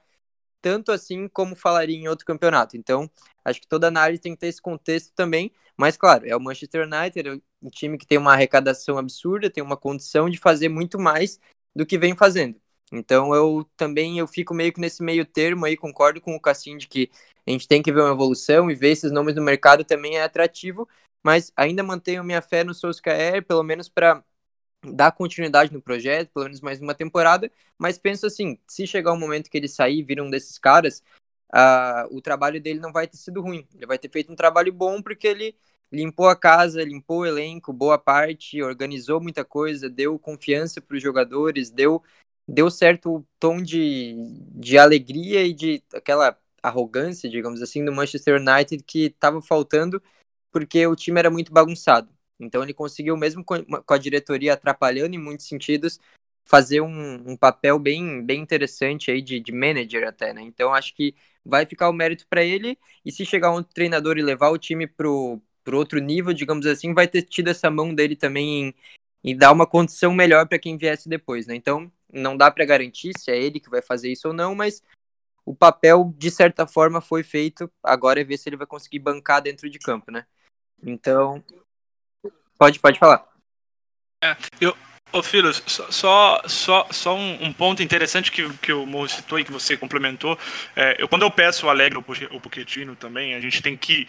[0.61, 2.77] tanto assim como falaria em outro campeonato.
[2.77, 3.11] Então,
[3.44, 5.53] acho que toda análise tem que ter esse contexto também.
[5.77, 9.62] Mas, claro, é o Manchester United, é um time que tem uma arrecadação absurda, tem
[9.62, 11.40] uma condição de fazer muito mais
[11.75, 12.61] do que vem fazendo.
[12.92, 16.77] Então eu também eu fico meio que nesse meio termo aí, concordo com o Cassim
[16.77, 17.11] de que
[17.46, 20.23] a gente tem que ver uma evolução e ver esses nomes no mercado também é
[20.23, 20.88] atrativo,
[21.23, 24.25] mas ainda mantenho minha fé no Solskjaer, pelo menos para
[24.83, 29.18] dar continuidade no projeto, pelo menos mais uma temporada, mas penso assim, se chegar um
[29.18, 31.02] momento que ele sair, vir um desses caras,
[31.52, 34.72] uh, o trabalho dele não vai ter sido ruim, ele vai ter feito um trabalho
[34.72, 35.56] bom porque ele
[35.92, 41.02] limpou a casa, limpou o elenco, boa parte, organizou muita coisa, deu confiança para os
[41.02, 42.02] jogadores, deu
[42.46, 44.16] deu certo tom de,
[44.52, 50.02] de alegria e de aquela arrogância, digamos assim, do Manchester United que estava faltando
[50.50, 52.08] porque o time era muito bagunçado.
[52.41, 56.01] Então ele conseguiu, mesmo com a diretoria atrapalhando em muitos sentidos,
[56.45, 60.43] fazer um, um, papel bem, bem interessante aí de, de manager até, né?
[60.43, 61.15] Então acho que
[61.45, 64.87] vai ficar o mérito para ele e se chegar um treinador e levar o time
[64.87, 68.75] pro, pro outro nível, digamos assim, vai ter tido essa mão dele também em,
[69.33, 71.55] em dar uma condição melhor para quem viesse depois, né?
[71.55, 74.83] Então não dá para garantir se é ele que vai fazer isso ou não, mas
[75.45, 77.71] o papel de certa forma foi feito.
[77.83, 80.27] Agora é ver se ele vai conseguir bancar dentro de campo, né?
[80.83, 81.43] Então
[82.61, 83.25] pode pode falar.
[84.23, 84.77] É, eu,
[85.13, 89.44] Ô, Filho, só, só, só um, um, ponto interessante que, que o Morro citou e
[89.44, 90.38] que você complementou.
[90.77, 92.04] É, eu, quando eu peço o Alegre ou
[92.37, 94.06] o Pochettino também, a gente tem que.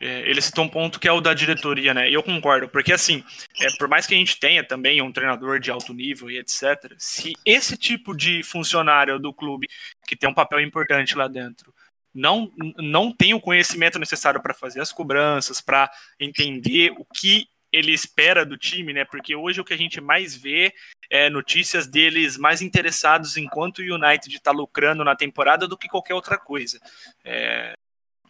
[0.00, 2.10] É, ele citou um ponto que é o da diretoria, né?
[2.10, 3.22] E eu concordo, porque assim,
[3.60, 6.92] é, por mais que a gente tenha também um treinador de alto nível e etc.,
[6.98, 9.68] se esse tipo de funcionário do clube,
[10.04, 11.72] que tem um papel importante lá dentro,
[12.12, 17.92] não, não tem o conhecimento necessário para fazer as cobranças, para entender o que ele
[17.92, 19.04] espera do time, né?
[19.04, 20.72] Porque hoje o que a gente mais vê
[21.10, 26.14] é notícias deles mais interessados enquanto o United está lucrando na temporada do que qualquer
[26.14, 26.80] outra coisa.
[27.24, 27.74] É,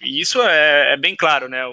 [0.04, 1.64] e isso é, é, bem claro, né?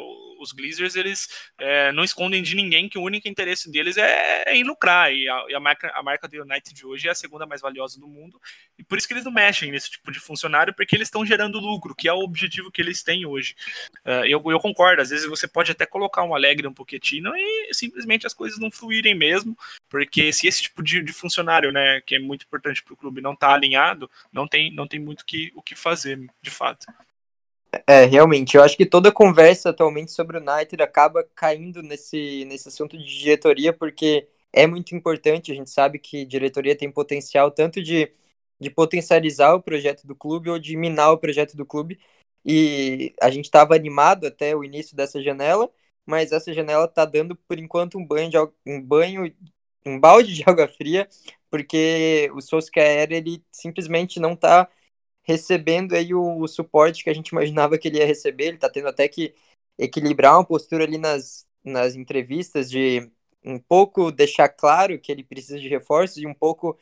[0.42, 4.56] os Glazers eles é, não escondem de ninguém que o único interesse deles é, é
[4.56, 5.14] em lucrar.
[5.14, 7.62] E, a, e a, marca, a marca do United de hoje é a segunda mais
[7.62, 8.42] valiosa do mundo.
[8.78, 11.60] E por isso que eles não mexem nesse tipo de funcionário porque eles estão gerando
[11.60, 13.56] lucro que é o objetivo que eles têm hoje.
[14.06, 16.92] Uh, eu, eu concordo às vezes você pode até colocar um alegre um pouquinho
[17.36, 19.58] e simplesmente as coisas não fluírem mesmo
[19.90, 23.22] porque se esse tipo de, de funcionário né que é muito importante para o clube
[23.22, 26.86] não está alinhado não tem não tem muito que, o que fazer de fato
[27.88, 32.68] é, realmente, eu acho que toda conversa atualmente sobre o United acaba caindo nesse, nesse
[32.68, 37.82] assunto de diretoria, porque é muito importante, a gente sabe que diretoria tem potencial tanto
[37.82, 38.12] de,
[38.60, 41.98] de potencializar o projeto do clube ou de minar o projeto do clube,
[42.46, 45.70] e a gente estava animado até o início dessa janela,
[46.06, 49.34] mas essa janela está dando, por enquanto, um banho, de, um banho,
[49.86, 51.08] um balde de água fria,
[51.50, 54.68] porque o Solskjaer, ele simplesmente não está
[55.24, 58.46] recebendo aí o, o, suporte que a gente imaginava que ele ia receber.
[58.48, 59.34] Ele tá tendo até que
[59.78, 63.10] equilibrar uma postura ali nas, nas entrevistas de
[63.44, 66.78] um pouco deixar claro que ele precisa de reforços e um pouco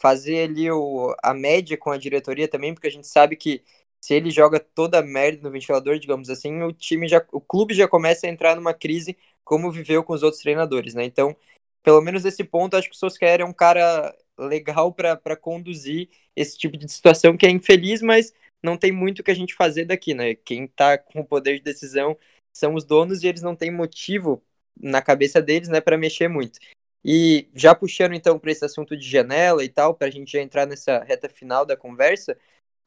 [0.00, 3.64] fazer ali o, a média com a diretoria também, porque a gente sabe que
[4.00, 7.74] se ele joga toda a merda no ventilador, digamos assim, o time já, o clube
[7.74, 11.04] já começa a entrar numa crise como viveu com os outros treinadores, né?
[11.04, 11.34] Então,
[11.82, 16.58] pelo menos nesse ponto, acho que o Solskjaer é um cara legal para conduzir esse
[16.58, 18.32] tipo de situação que é infeliz, mas
[18.62, 20.34] não tem muito o que a gente fazer daqui, né?
[20.34, 22.16] Quem está com o poder de decisão
[22.52, 24.42] são os donos e eles não têm motivo
[24.80, 26.58] na cabeça deles, né, para mexer muito.
[27.04, 30.40] E já puxando então para esse assunto de janela e tal, para a gente já
[30.40, 32.36] entrar nessa reta final da conversa,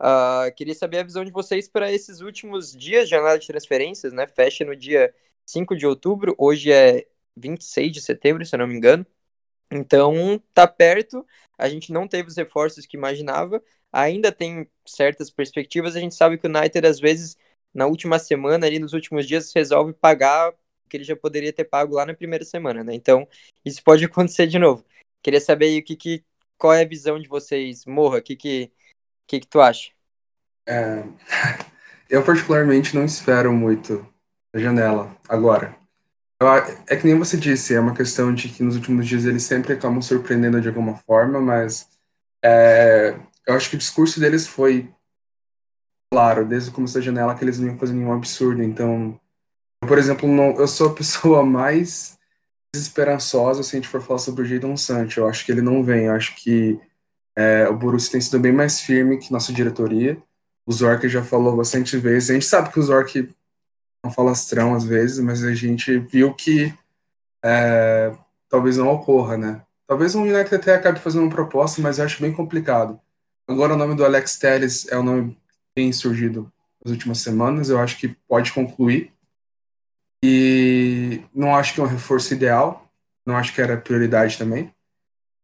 [0.01, 4.27] uh, queria saber a visão de vocês para esses últimos dias janela de transferências, né?
[4.27, 5.13] Fecha no dia
[5.45, 7.05] 5 de outubro, hoje é
[7.37, 9.05] 26 de setembro, se eu não me engano.
[9.71, 11.25] Então, tá perto.
[11.57, 13.61] A gente não teve os reforços que imaginava.
[13.91, 15.95] Ainda tem certas perspectivas.
[15.95, 17.37] A gente sabe que o United, às vezes,
[17.73, 21.65] na última semana, ali nos últimos dias, resolve pagar o que ele já poderia ter
[21.65, 22.93] pago lá na primeira semana, né?
[22.93, 23.27] Então,
[23.65, 24.85] isso pode acontecer de novo.
[25.21, 26.23] Queria saber aí o que, que
[26.57, 28.71] qual é a visão de vocês, Morra, o que, que,
[29.27, 29.91] que, que tu acha?
[30.65, 31.03] É...
[32.09, 34.07] Eu, particularmente, não espero muito
[34.55, 35.75] a janela agora.
[36.87, 39.73] É que nem você disse, é uma questão de que nos últimos dias eles sempre
[39.73, 41.89] acabam surpreendendo de alguma forma, mas
[42.43, 43.17] é,
[43.47, 44.87] eu acho que o discurso deles foi
[46.11, 48.61] claro, desde o começo da janela, que eles não iam fazer nenhum absurdo.
[48.61, 49.19] Então,
[49.81, 52.17] eu, por exemplo, não, eu sou a pessoa mais
[52.73, 55.21] desesperançosa se a gente for falar sobre o Jadon Sancho.
[55.21, 56.05] Eu acho que ele não vem.
[56.05, 56.79] Eu acho que
[57.35, 60.21] é, o Borussia tem sido bem mais firme que nossa diretoria.
[60.65, 62.29] O Zork já falou bastante vezes.
[62.29, 63.29] A gente sabe que o Zork
[64.05, 66.73] um falastrão às vezes, mas a gente viu que
[67.43, 68.13] é,
[68.49, 69.61] talvez não ocorra, né?
[69.87, 72.99] Talvez o United até acabe fazendo uma proposta, mas eu acho bem complicado.
[73.47, 75.39] Agora o nome do Alex Telles é o nome que
[75.75, 76.51] tem surgido
[76.83, 79.13] nas últimas semanas, eu acho que pode concluir.
[80.23, 82.89] E não acho que é um reforço ideal,
[83.25, 84.73] não acho que era prioridade também.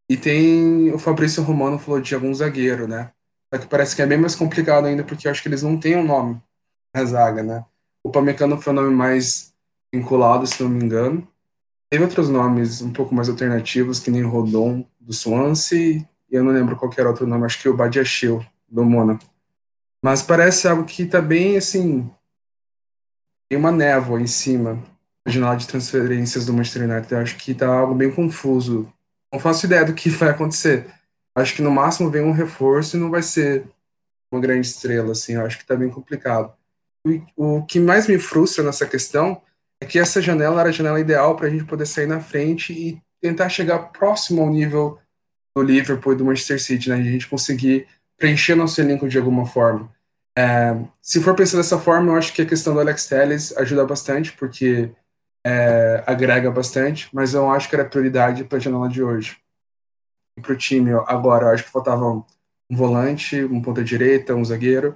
[0.10, 3.12] E tem o Fabrício Romano falou de algum zagueiro, né?
[3.54, 5.80] Só que parece que é bem mais complicado ainda, porque eu acho que eles não
[5.80, 6.42] têm um nome
[6.94, 7.66] na zaga, né?
[8.04, 9.54] O Pamecano foi o nome mais
[9.92, 11.26] vinculado, se não me engano.
[11.90, 16.52] Teve outros nomes um pouco mais alternativos, que nem Rodon, do Swansea, e eu não
[16.52, 19.24] lembro qualquer outro nome, acho que o Badiachil, do Mônaco.
[20.04, 22.10] Mas parece algo que tá bem, assim,
[23.48, 24.84] tem uma névoa em cima
[25.26, 27.14] da janela de transferências do Manchester United.
[27.14, 28.92] Eu acho que tá algo bem confuso.
[29.32, 30.88] Não faço ideia do que vai acontecer.
[31.36, 33.66] Acho que no máximo vem um reforço e não vai ser
[34.32, 35.34] uma grande estrela, assim.
[35.34, 36.52] Eu acho que tá bem complicado
[37.36, 39.42] o que mais me frustra nessa questão
[39.82, 42.72] é que essa janela era a janela ideal para a gente poder sair na frente
[42.72, 45.00] e tentar chegar próximo ao nível
[45.56, 46.96] do Liverpool e do Manchester City, né?
[46.96, 47.88] A gente conseguir
[48.18, 49.92] preencher nosso elenco de alguma forma.
[50.38, 53.86] É, se for pensar dessa forma, eu acho que a questão do Alex Telles ajuda
[53.86, 54.92] bastante, porque
[55.46, 59.38] é, agrega bastante, mas eu acho que era prioridade para a janela de hoje.
[60.38, 62.24] E para o time agora, eu acho que faltava um
[62.72, 64.96] volante, um ponta-direita, um zagueiro,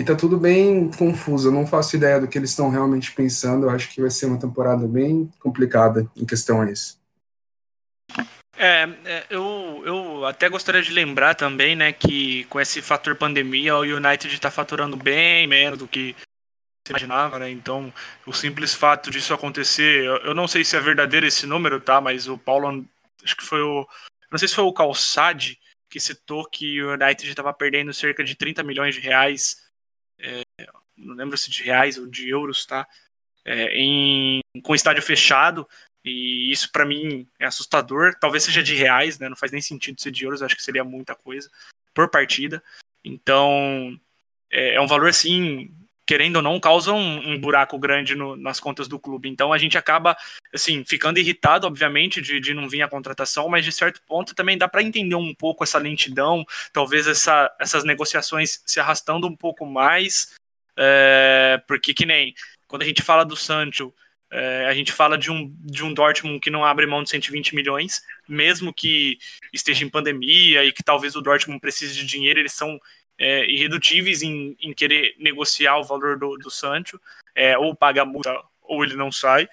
[0.00, 3.66] e tá tudo bem confuso, eu não faço ideia do que eles estão realmente pensando,
[3.66, 6.98] eu acho que vai ser uma temporada bem complicada em questão a isso.
[8.56, 13.76] É, é, eu, eu até gostaria de lembrar também, né, que com esse fator pandemia,
[13.76, 16.16] o United está faturando bem menos do que
[16.86, 17.50] se imaginava, né?
[17.50, 17.92] Então,
[18.26, 22.00] o simples fato disso acontecer, eu, eu, não sei se é verdadeiro esse número, tá?
[22.00, 22.86] Mas o Paulo,
[23.22, 23.86] acho que foi o,
[24.32, 25.58] não sei se foi o Calçade
[25.90, 29.69] que citou que o United estava perdendo cerca de 30 milhões de reais,
[30.20, 30.66] é,
[30.96, 32.86] não lembro se de reais ou de euros, tá?
[33.44, 35.66] É, em, com estádio fechado
[36.04, 38.14] e isso para mim é assustador.
[38.20, 39.28] Talvez seja de reais, né?
[39.28, 41.50] Não faz nem sentido ser de euros, acho que seria muita coisa
[41.94, 42.62] por partida.
[43.04, 43.98] Então
[44.50, 45.74] é, é um valor assim,
[46.10, 49.28] querendo ou não, causa um, um buraco grande no, nas contas do clube.
[49.28, 50.16] Então a gente acaba
[50.52, 54.58] assim ficando irritado, obviamente, de, de não vir a contratação, mas de certo ponto também
[54.58, 59.64] dá para entender um pouco essa lentidão, talvez essa, essas negociações se arrastando um pouco
[59.64, 60.34] mais,
[60.76, 62.34] é, porque que nem
[62.66, 63.94] quando a gente fala do Sancho
[64.32, 67.54] é, a gente fala de um, de um Dortmund que não abre mão de 120
[67.54, 69.16] milhões, mesmo que
[69.52, 72.80] esteja em pandemia e que talvez o Dortmund precise de dinheiro, eles são
[73.20, 76.98] é, irredutíveis em, em querer negociar o valor do, do Sancho,
[77.34, 79.46] é, ou paga a multa ou ele não sai.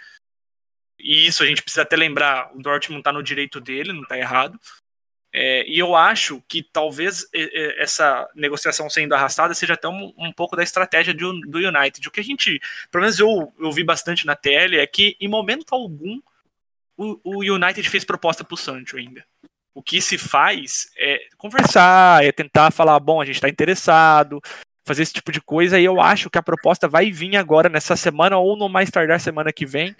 [0.97, 4.17] E isso a gente precisa até lembrar, o Dortmund está no direito dele, não está
[4.17, 4.57] errado.
[5.33, 7.27] É, e eu acho que talvez
[7.77, 12.07] essa negociação sendo arrastada seja até um, um pouco da estratégia do, do, United.
[12.07, 12.59] O que a gente,
[12.89, 16.21] pelo menos eu, eu vi bastante na tele, é que em momento algum
[16.95, 19.23] o, o United fez proposta para o Sancho ainda.
[19.77, 24.41] O que se faz é conversar, é tentar falar, bom, a gente está interessado,
[24.83, 27.95] fazer esse tipo de coisa, e eu acho que a proposta vai vir agora nessa
[27.95, 29.95] semana ou no mais tardar semana que vem,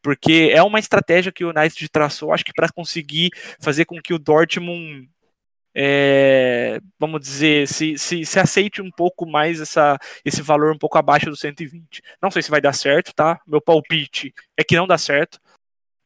[0.00, 4.14] porque é uma estratégia que o United traçou, acho que para conseguir fazer com que
[4.14, 5.08] o Dortmund
[5.74, 10.98] é, vamos dizer, se, se, se, aceite um pouco mais essa, esse valor um pouco
[10.98, 12.00] abaixo do 120.
[12.22, 13.40] Não sei se vai dar certo, tá?
[13.44, 15.40] Meu palpite é que não dá certo,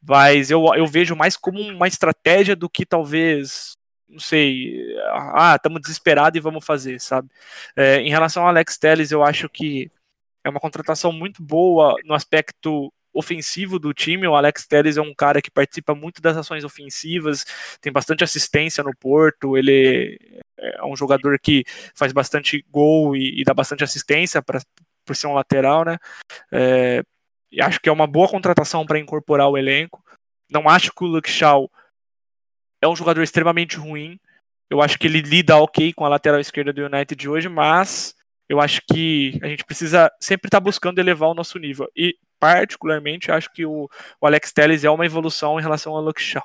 [0.03, 3.77] mas eu, eu vejo mais como uma estratégia do que talvez,
[4.09, 4.95] não sei,
[5.35, 7.29] ah, estamos desesperados e vamos fazer, sabe?
[7.77, 9.91] É, em relação ao Alex Telles, eu acho que
[10.45, 14.27] é uma contratação muito boa no aspecto ofensivo do time.
[14.27, 17.45] O Alex Telles é um cara que participa muito das ações ofensivas,
[17.81, 20.19] tem bastante assistência no Porto, ele
[20.59, 24.61] é um jogador que faz bastante gol e, e dá bastante assistência para
[25.05, 25.97] por ser um lateral, né?
[26.53, 27.03] É,
[27.61, 30.05] acho que é uma boa contratação para incorporar o elenco.
[30.51, 31.71] Não acho que o Shaw
[32.81, 34.19] é um jogador extremamente ruim.
[34.69, 38.15] Eu acho que ele lida ok com a lateral esquerda do United de hoje, mas
[38.49, 41.89] eu acho que a gente precisa sempre estar tá buscando elevar o nosso nível.
[41.97, 43.89] E, particularmente, acho que o,
[44.21, 46.43] o Alex Telles é uma evolução em relação ao Shaw.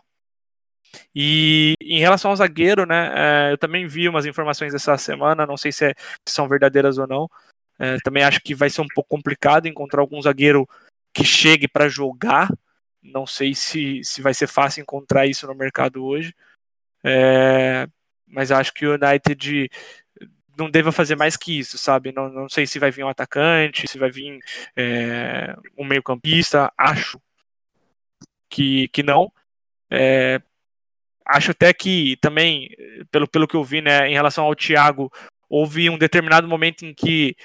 [1.13, 5.57] E em relação ao zagueiro, né, é, eu também vi umas informações essa semana, não
[5.57, 5.93] sei se, é,
[6.27, 7.29] se são verdadeiras ou não.
[7.79, 10.67] É, também acho que vai ser um pouco complicado encontrar algum zagueiro
[11.15, 12.49] que chegue para jogar.
[13.01, 16.35] Não sei se, se vai ser fácil encontrar isso no mercado hoje.
[17.01, 17.87] É,
[18.27, 19.69] mas acho que o United
[20.57, 22.11] não deva fazer mais que isso, sabe?
[22.11, 24.39] Não, não sei se vai vir um atacante, se vai vir
[24.75, 27.19] é, um meio-campista, acho
[28.49, 29.31] que, que não.
[29.89, 30.41] É,
[31.25, 32.69] acho até que também,
[33.09, 35.11] pelo, pelo que eu vi, né, em relação ao Thiago,
[35.47, 37.35] houve um determinado momento em que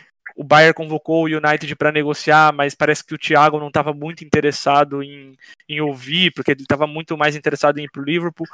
[0.40, 4.24] o Bayern convocou o United para negociar, mas parece que o Thiago não estava muito
[4.24, 5.36] interessado em,
[5.68, 8.46] em ouvir, porque ele estava muito mais interessado em ir para o Liverpool.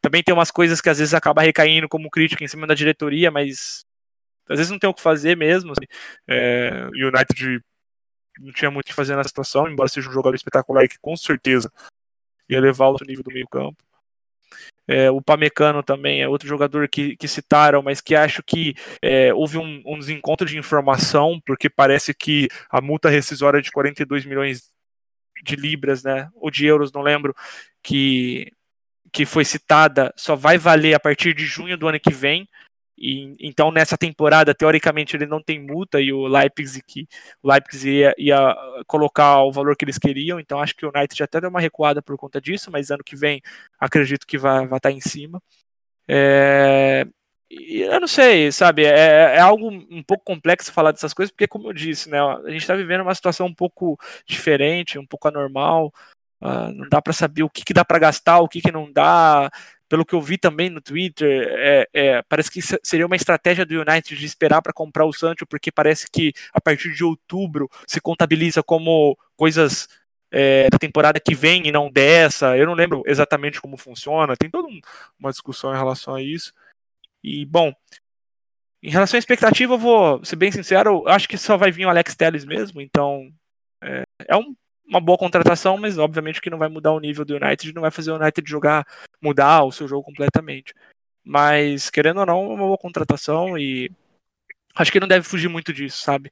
[0.00, 3.30] Também tem umas coisas que às vezes acaba recaindo como crítica em cima da diretoria,
[3.30, 3.84] mas
[4.48, 5.72] às vezes não tem o que fazer mesmo.
[5.72, 5.86] Assim.
[6.26, 7.60] É, o United
[8.38, 11.14] não tinha muito o que fazer na situação, embora seja um jogador espetacular que com
[11.14, 11.70] certeza
[12.48, 13.76] ia levar o nível do meio campo.
[14.86, 19.32] É, o Pamecano também é outro jogador que, que citaram, mas que acho que é,
[19.32, 24.70] houve um, um, desencontro de informação, porque parece que a multa rescisória de 42 milhões
[25.42, 27.34] de libras, né, ou de euros, não lembro,
[27.82, 28.52] que,
[29.12, 32.48] que foi citada, só vai valer a partir de junho do ano que vem.
[32.96, 37.08] E, então, nessa temporada, teoricamente, ele não tem multa e o Leipzig,
[37.42, 40.38] o Leipzig ia, ia, colocar o valor que eles queriam.
[40.38, 43.16] Então, acho que o United até deu uma recuada por conta disso, mas ano que
[43.16, 43.42] vem
[43.78, 45.42] acredito que vai, estar em cima.
[46.08, 47.06] É,
[47.50, 48.84] eu não sei, sabe?
[48.84, 52.50] É, é, algo um pouco complexo falar dessas coisas, porque, como eu disse, né, a
[52.50, 55.92] gente está vivendo uma situação um pouco diferente, um pouco anormal.
[56.40, 58.92] Uh, não dá para saber o que, que dá para gastar, o que, que não
[58.92, 59.50] dá.
[59.88, 63.80] Pelo que eu vi também no Twitter, é, é, parece que seria uma estratégia do
[63.80, 68.00] United de esperar para comprar o Sancho, porque parece que a partir de outubro se
[68.00, 69.88] contabiliza como coisas
[70.30, 72.56] é, da temporada que vem e não dessa.
[72.56, 74.80] Eu não lembro exatamente como funciona, tem toda um,
[75.18, 76.52] uma discussão em relação a isso.
[77.22, 77.72] E, bom,
[78.82, 81.88] em relação à expectativa, eu vou ser bem sincero, acho que só vai vir o
[81.88, 83.32] Alex Telles mesmo, então
[83.82, 84.54] é, é um
[84.86, 87.90] uma boa contratação, mas obviamente que não vai mudar o nível do United, não vai
[87.90, 88.86] fazer o United jogar,
[89.20, 90.74] mudar o seu jogo completamente.
[91.24, 93.90] Mas, querendo ou não, é uma boa contratação e
[94.74, 96.30] acho que não deve fugir muito disso, sabe?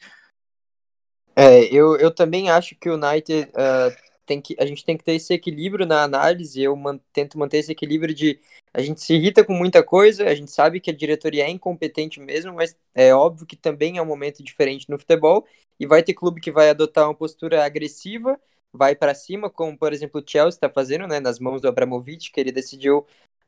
[1.35, 4.55] É, eu, eu também acho que o United uh, tem que.
[4.59, 6.63] A gente tem que ter esse equilíbrio na análise.
[6.63, 8.39] Eu man, tento manter esse equilíbrio de.
[8.73, 12.21] A gente se irrita com muita coisa, a gente sabe que a diretoria é incompetente
[12.21, 15.47] mesmo, mas é óbvio que também é um momento diferente no futebol
[15.83, 18.39] e vai ter clube que vai adotar uma postura agressiva,
[18.73, 22.31] vai para cima, como por exemplo o Chelsea está fazendo, né, nas mãos do Abramovich,
[22.31, 22.99] que ele decidiu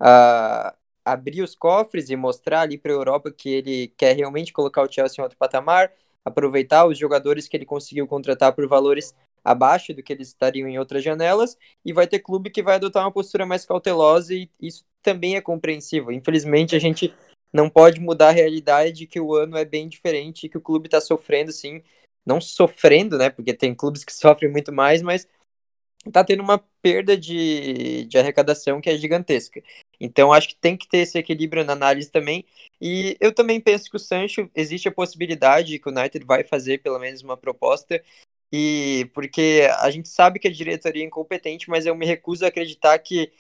[0.01, 4.83] uh, abrir os cofres e mostrar ali para a Europa que ele quer realmente colocar
[4.83, 5.93] o Chelsea em outro patamar,
[6.25, 9.15] aproveitar os jogadores que ele conseguiu contratar por valores
[9.45, 13.05] abaixo do que eles estariam em outras janelas, e vai ter clube que vai adotar
[13.05, 16.11] uma postura mais cautelosa, e isso também é compreensível.
[16.11, 17.15] Infelizmente, a gente
[17.53, 20.89] não pode mudar a realidade que o ano é bem diferente e que o clube
[20.89, 21.81] está sofrendo, sim,
[22.25, 23.31] não sofrendo, né?
[23.31, 25.27] Porque tem clubes que sofrem muito mais, mas
[26.13, 29.63] tá tendo uma perda de, de arrecadação que é gigantesca.
[29.99, 32.45] Então acho que tem que ter esse equilíbrio na análise também.
[32.81, 36.79] E eu também penso que o Sancho existe a possibilidade que o United vai fazer
[36.83, 38.03] pelo menos uma proposta.
[38.53, 42.49] E porque a gente sabe que a diretoria é incompetente, mas eu me recuso a
[42.49, 43.33] acreditar que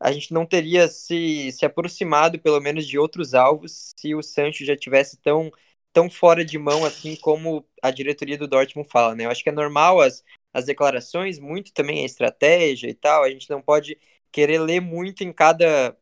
[0.00, 4.64] a gente não teria se, se aproximado pelo menos de outros alvos se o Sancho
[4.64, 5.50] já tivesse tão
[5.98, 9.24] tão fora de mão assim como a diretoria do Dortmund fala, né?
[9.24, 10.22] Eu acho que é normal as,
[10.54, 13.24] as declarações, muito também a estratégia e tal.
[13.24, 13.98] A gente não pode
[14.30, 15.96] querer ler muito em cada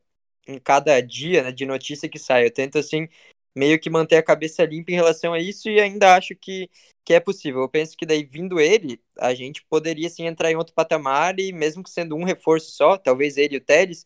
[0.46, 2.44] em cada dia né, de notícia que sai.
[2.44, 3.08] Eu tento assim
[3.54, 6.68] meio que manter a cabeça limpa em relação a isso e ainda acho que,
[7.04, 7.62] que é possível.
[7.62, 11.52] Eu penso que daí vindo ele, a gente poderia sim entrar em outro patamar e
[11.52, 14.04] mesmo que sendo um reforço só, talvez ele e o Teles,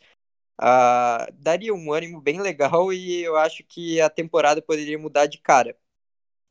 [0.63, 5.39] Uh, daria um ânimo bem legal e eu acho que a temporada poderia mudar de
[5.39, 5.75] cara.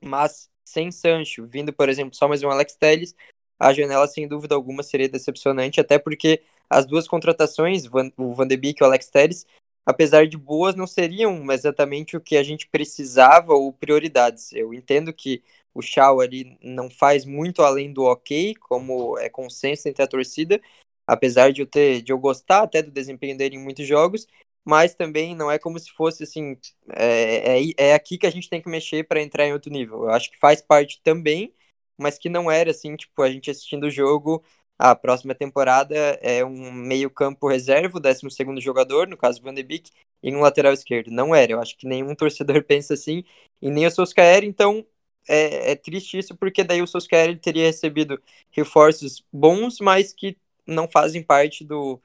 [0.01, 3.15] Mas sem Sancho, vindo, por exemplo, só mais um Alex Telles,
[3.59, 7.85] a janela sem dúvida alguma seria decepcionante, até porque as duas contratações,
[8.17, 9.45] o Van de Beek e o Alex Telles,
[9.85, 14.53] apesar de boas, não seriam exatamente o que a gente precisava ou prioridades.
[14.53, 15.43] Eu entendo que
[15.73, 20.61] o Shaw ali não faz muito além do ok, como é consenso entre a torcida,
[21.05, 24.27] apesar de eu ter de eu gostar até do desempenho dele em muitos jogos,
[24.69, 26.55] mas também não é como se fosse assim,
[26.91, 30.03] é, é, é aqui que a gente tem que mexer para entrar em outro nível.
[30.03, 31.51] Eu acho que faz parte também,
[31.97, 34.43] mas que não era assim, tipo, a gente assistindo o jogo,
[34.77, 38.21] a próxima temporada é um meio-campo reserva, o 12
[38.61, 39.89] jogador, no caso Van de Beek,
[40.21, 41.09] e um lateral esquerdo.
[41.09, 43.23] Não era, eu acho que nenhum torcedor pensa assim,
[43.59, 44.85] e nem o Solskjaer, então
[45.27, 50.87] é, é triste isso, porque daí o Solskjaer teria recebido reforços bons, mas que não
[50.87, 51.99] fazem parte do,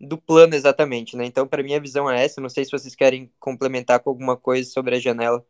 [0.00, 1.26] do plano exatamente, né?
[1.26, 2.40] Então, para mim, a visão é essa.
[2.40, 5.44] Não sei se vocês querem complementar com alguma coisa sobre a janela.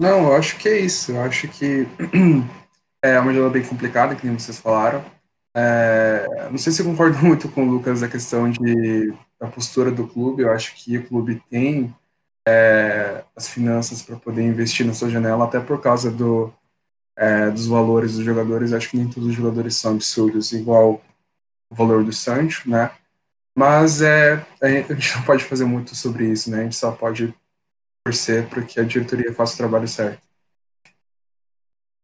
[0.00, 1.12] Não, eu acho que é isso.
[1.12, 1.86] Eu acho que
[3.02, 5.04] é uma janela bem complicada, que nem vocês falaram.
[5.54, 9.90] É, não sei se eu concordo muito com o Lucas da questão de, da postura
[9.90, 10.42] do clube.
[10.42, 11.94] Eu acho que o clube tem
[12.48, 16.50] é, as finanças para poder investir na sua janela, até por causa do,
[17.16, 18.70] é, dos valores dos jogadores.
[18.70, 21.02] Eu acho que nem todos os jogadores são absurdos, igual
[21.70, 22.90] o valor do Sancho, né?
[23.60, 26.60] Mas é, a gente não pode fazer muito sobre isso, né?
[26.60, 27.34] A gente só pode
[28.02, 30.22] torcer para que a diretoria faça o trabalho certo.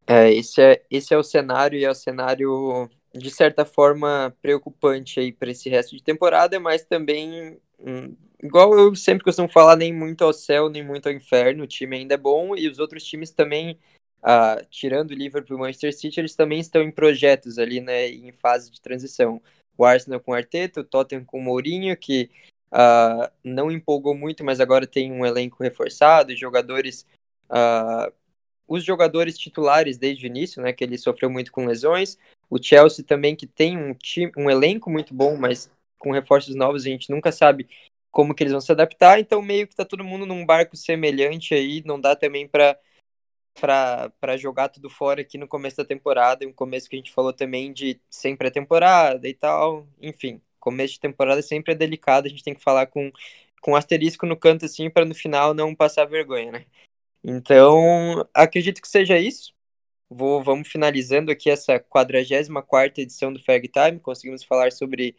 [0.06, 5.18] É, esse é, esse é o cenário e é o cenário de certa forma preocupante
[5.18, 9.94] aí para esse resto de temporada, mas também hum, igual eu sempre costumo falar, nem
[9.94, 11.64] muito ao céu, nem muito ao inferno.
[11.64, 13.78] O time ainda é bom e os outros times também,
[14.22, 18.10] ah, tirando o Liverpool e o Manchester City, eles também estão em projetos ali, né,
[18.10, 19.40] em fase de transição
[19.82, 22.30] o Arsenal com o Arteta, o Tottenham com o Mourinho, que
[22.72, 27.06] uh, não empolgou muito, mas agora tem um elenco reforçado, jogadores.
[27.50, 28.12] Uh,
[28.68, 32.18] os jogadores titulares desde o início, né, que ele sofreu muito com lesões.
[32.50, 36.84] O Chelsea também, que tem um, time, um elenco muito bom, mas com reforços novos
[36.84, 37.68] a gente nunca sabe
[38.10, 39.20] como que eles vão se adaptar.
[39.20, 42.76] Então, meio que tá todo mundo num barco semelhante aí, não dá também para
[43.60, 47.32] para jogar tudo fora aqui no começo da temporada, um começo que a gente falou
[47.32, 52.44] também de sem pré-temporada e tal, enfim, começo de temporada sempre é delicado, a gente
[52.44, 53.10] tem que falar com,
[53.60, 56.66] com um asterisco no canto assim, para no final não passar vergonha, né?
[57.24, 59.52] Então, acredito que seja isso.
[60.08, 63.98] Vou, vamos finalizando aqui essa 44 edição do Fag Time.
[63.98, 65.16] Conseguimos falar sobre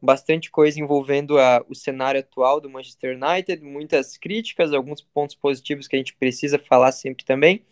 [0.00, 5.88] bastante coisa envolvendo a, o cenário atual do Manchester United, muitas críticas, alguns pontos positivos
[5.88, 7.64] que a gente precisa falar sempre também.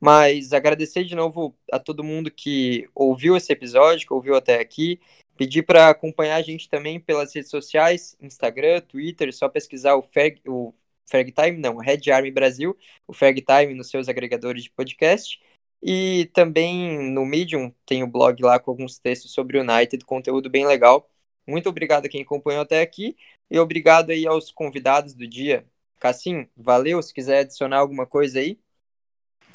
[0.00, 5.00] Mas agradecer de novo a todo mundo que ouviu esse episódio, que ouviu até aqui.
[5.36, 10.40] Pedir para acompanhar a gente também pelas redes sociais, Instagram, Twitter, só pesquisar o Ferg,
[10.46, 10.72] o
[11.06, 15.40] Ferg Time, não, Red Army Brasil, o Ferg Time nos seus agregadores de podcast.
[15.82, 20.48] E também no Medium tem o blog lá com alguns textos sobre o United, conteúdo
[20.48, 21.10] bem legal.
[21.46, 23.16] Muito obrigado a quem acompanhou até aqui
[23.50, 25.66] e obrigado aí aos convidados do dia.
[26.00, 27.02] Cassim, valeu.
[27.02, 28.58] Se quiser adicionar alguma coisa aí.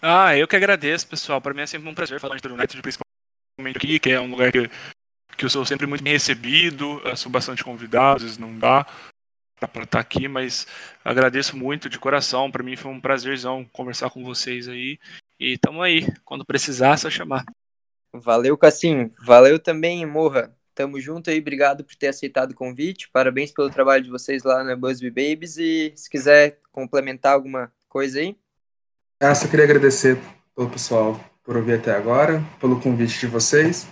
[0.01, 1.41] Ah, eu que agradeço, pessoal.
[1.41, 4.51] Para mim é sempre um prazer falar de United, principalmente aqui, que é um lugar
[4.51, 4.69] que,
[5.37, 7.01] que eu sou sempre muito bem recebido.
[7.03, 8.85] Eu sou bastante convidado, às vezes não dá
[9.67, 10.65] para estar aqui, mas
[11.03, 12.49] agradeço muito de coração.
[12.49, 14.97] Para mim foi um prazerzão conversar com vocês aí.
[15.39, 16.07] E tamo aí.
[16.23, 17.43] Quando precisar, é só chamar.
[18.13, 19.11] Valeu, Cassim.
[19.19, 20.55] Valeu também, Morra.
[20.79, 23.09] Tamo junto aí, obrigado por ter aceitado o convite.
[23.11, 25.57] Parabéns pelo trabalho de vocês lá na Busby Babies.
[25.57, 28.37] E se quiser complementar alguma coisa aí.
[29.19, 30.17] Ah, só queria agradecer
[30.55, 33.89] pelo pessoal por ouvir até agora, pelo convite de vocês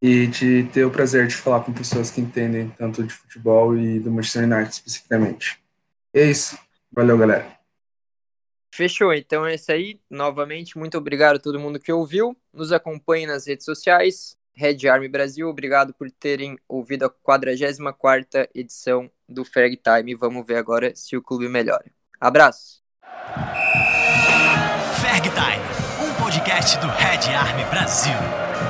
[0.00, 4.00] e de ter o prazer de falar com pessoas que entendem tanto de futebol e
[4.00, 5.62] do Manchester United especificamente.
[6.14, 6.58] É isso.
[6.90, 7.54] Valeu, galera.
[8.74, 10.00] Fechou, então é isso aí.
[10.08, 12.34] Novamente, muito obrigado a todo mundo que ouviu.
[12.50, 14.39] Nos acompanhe nas redes sociais.
[14.60, 20.14] Red Army Brasil, obrigado por terem ouvido a 44 edição do Ferg Time.
[20.14, 21.90] Vamos ver agora se o clube melhora.
[22.20, 22.82] Abraço!
[25.00, 28.69] Ferg Time, um podcast do Red Army Brasil.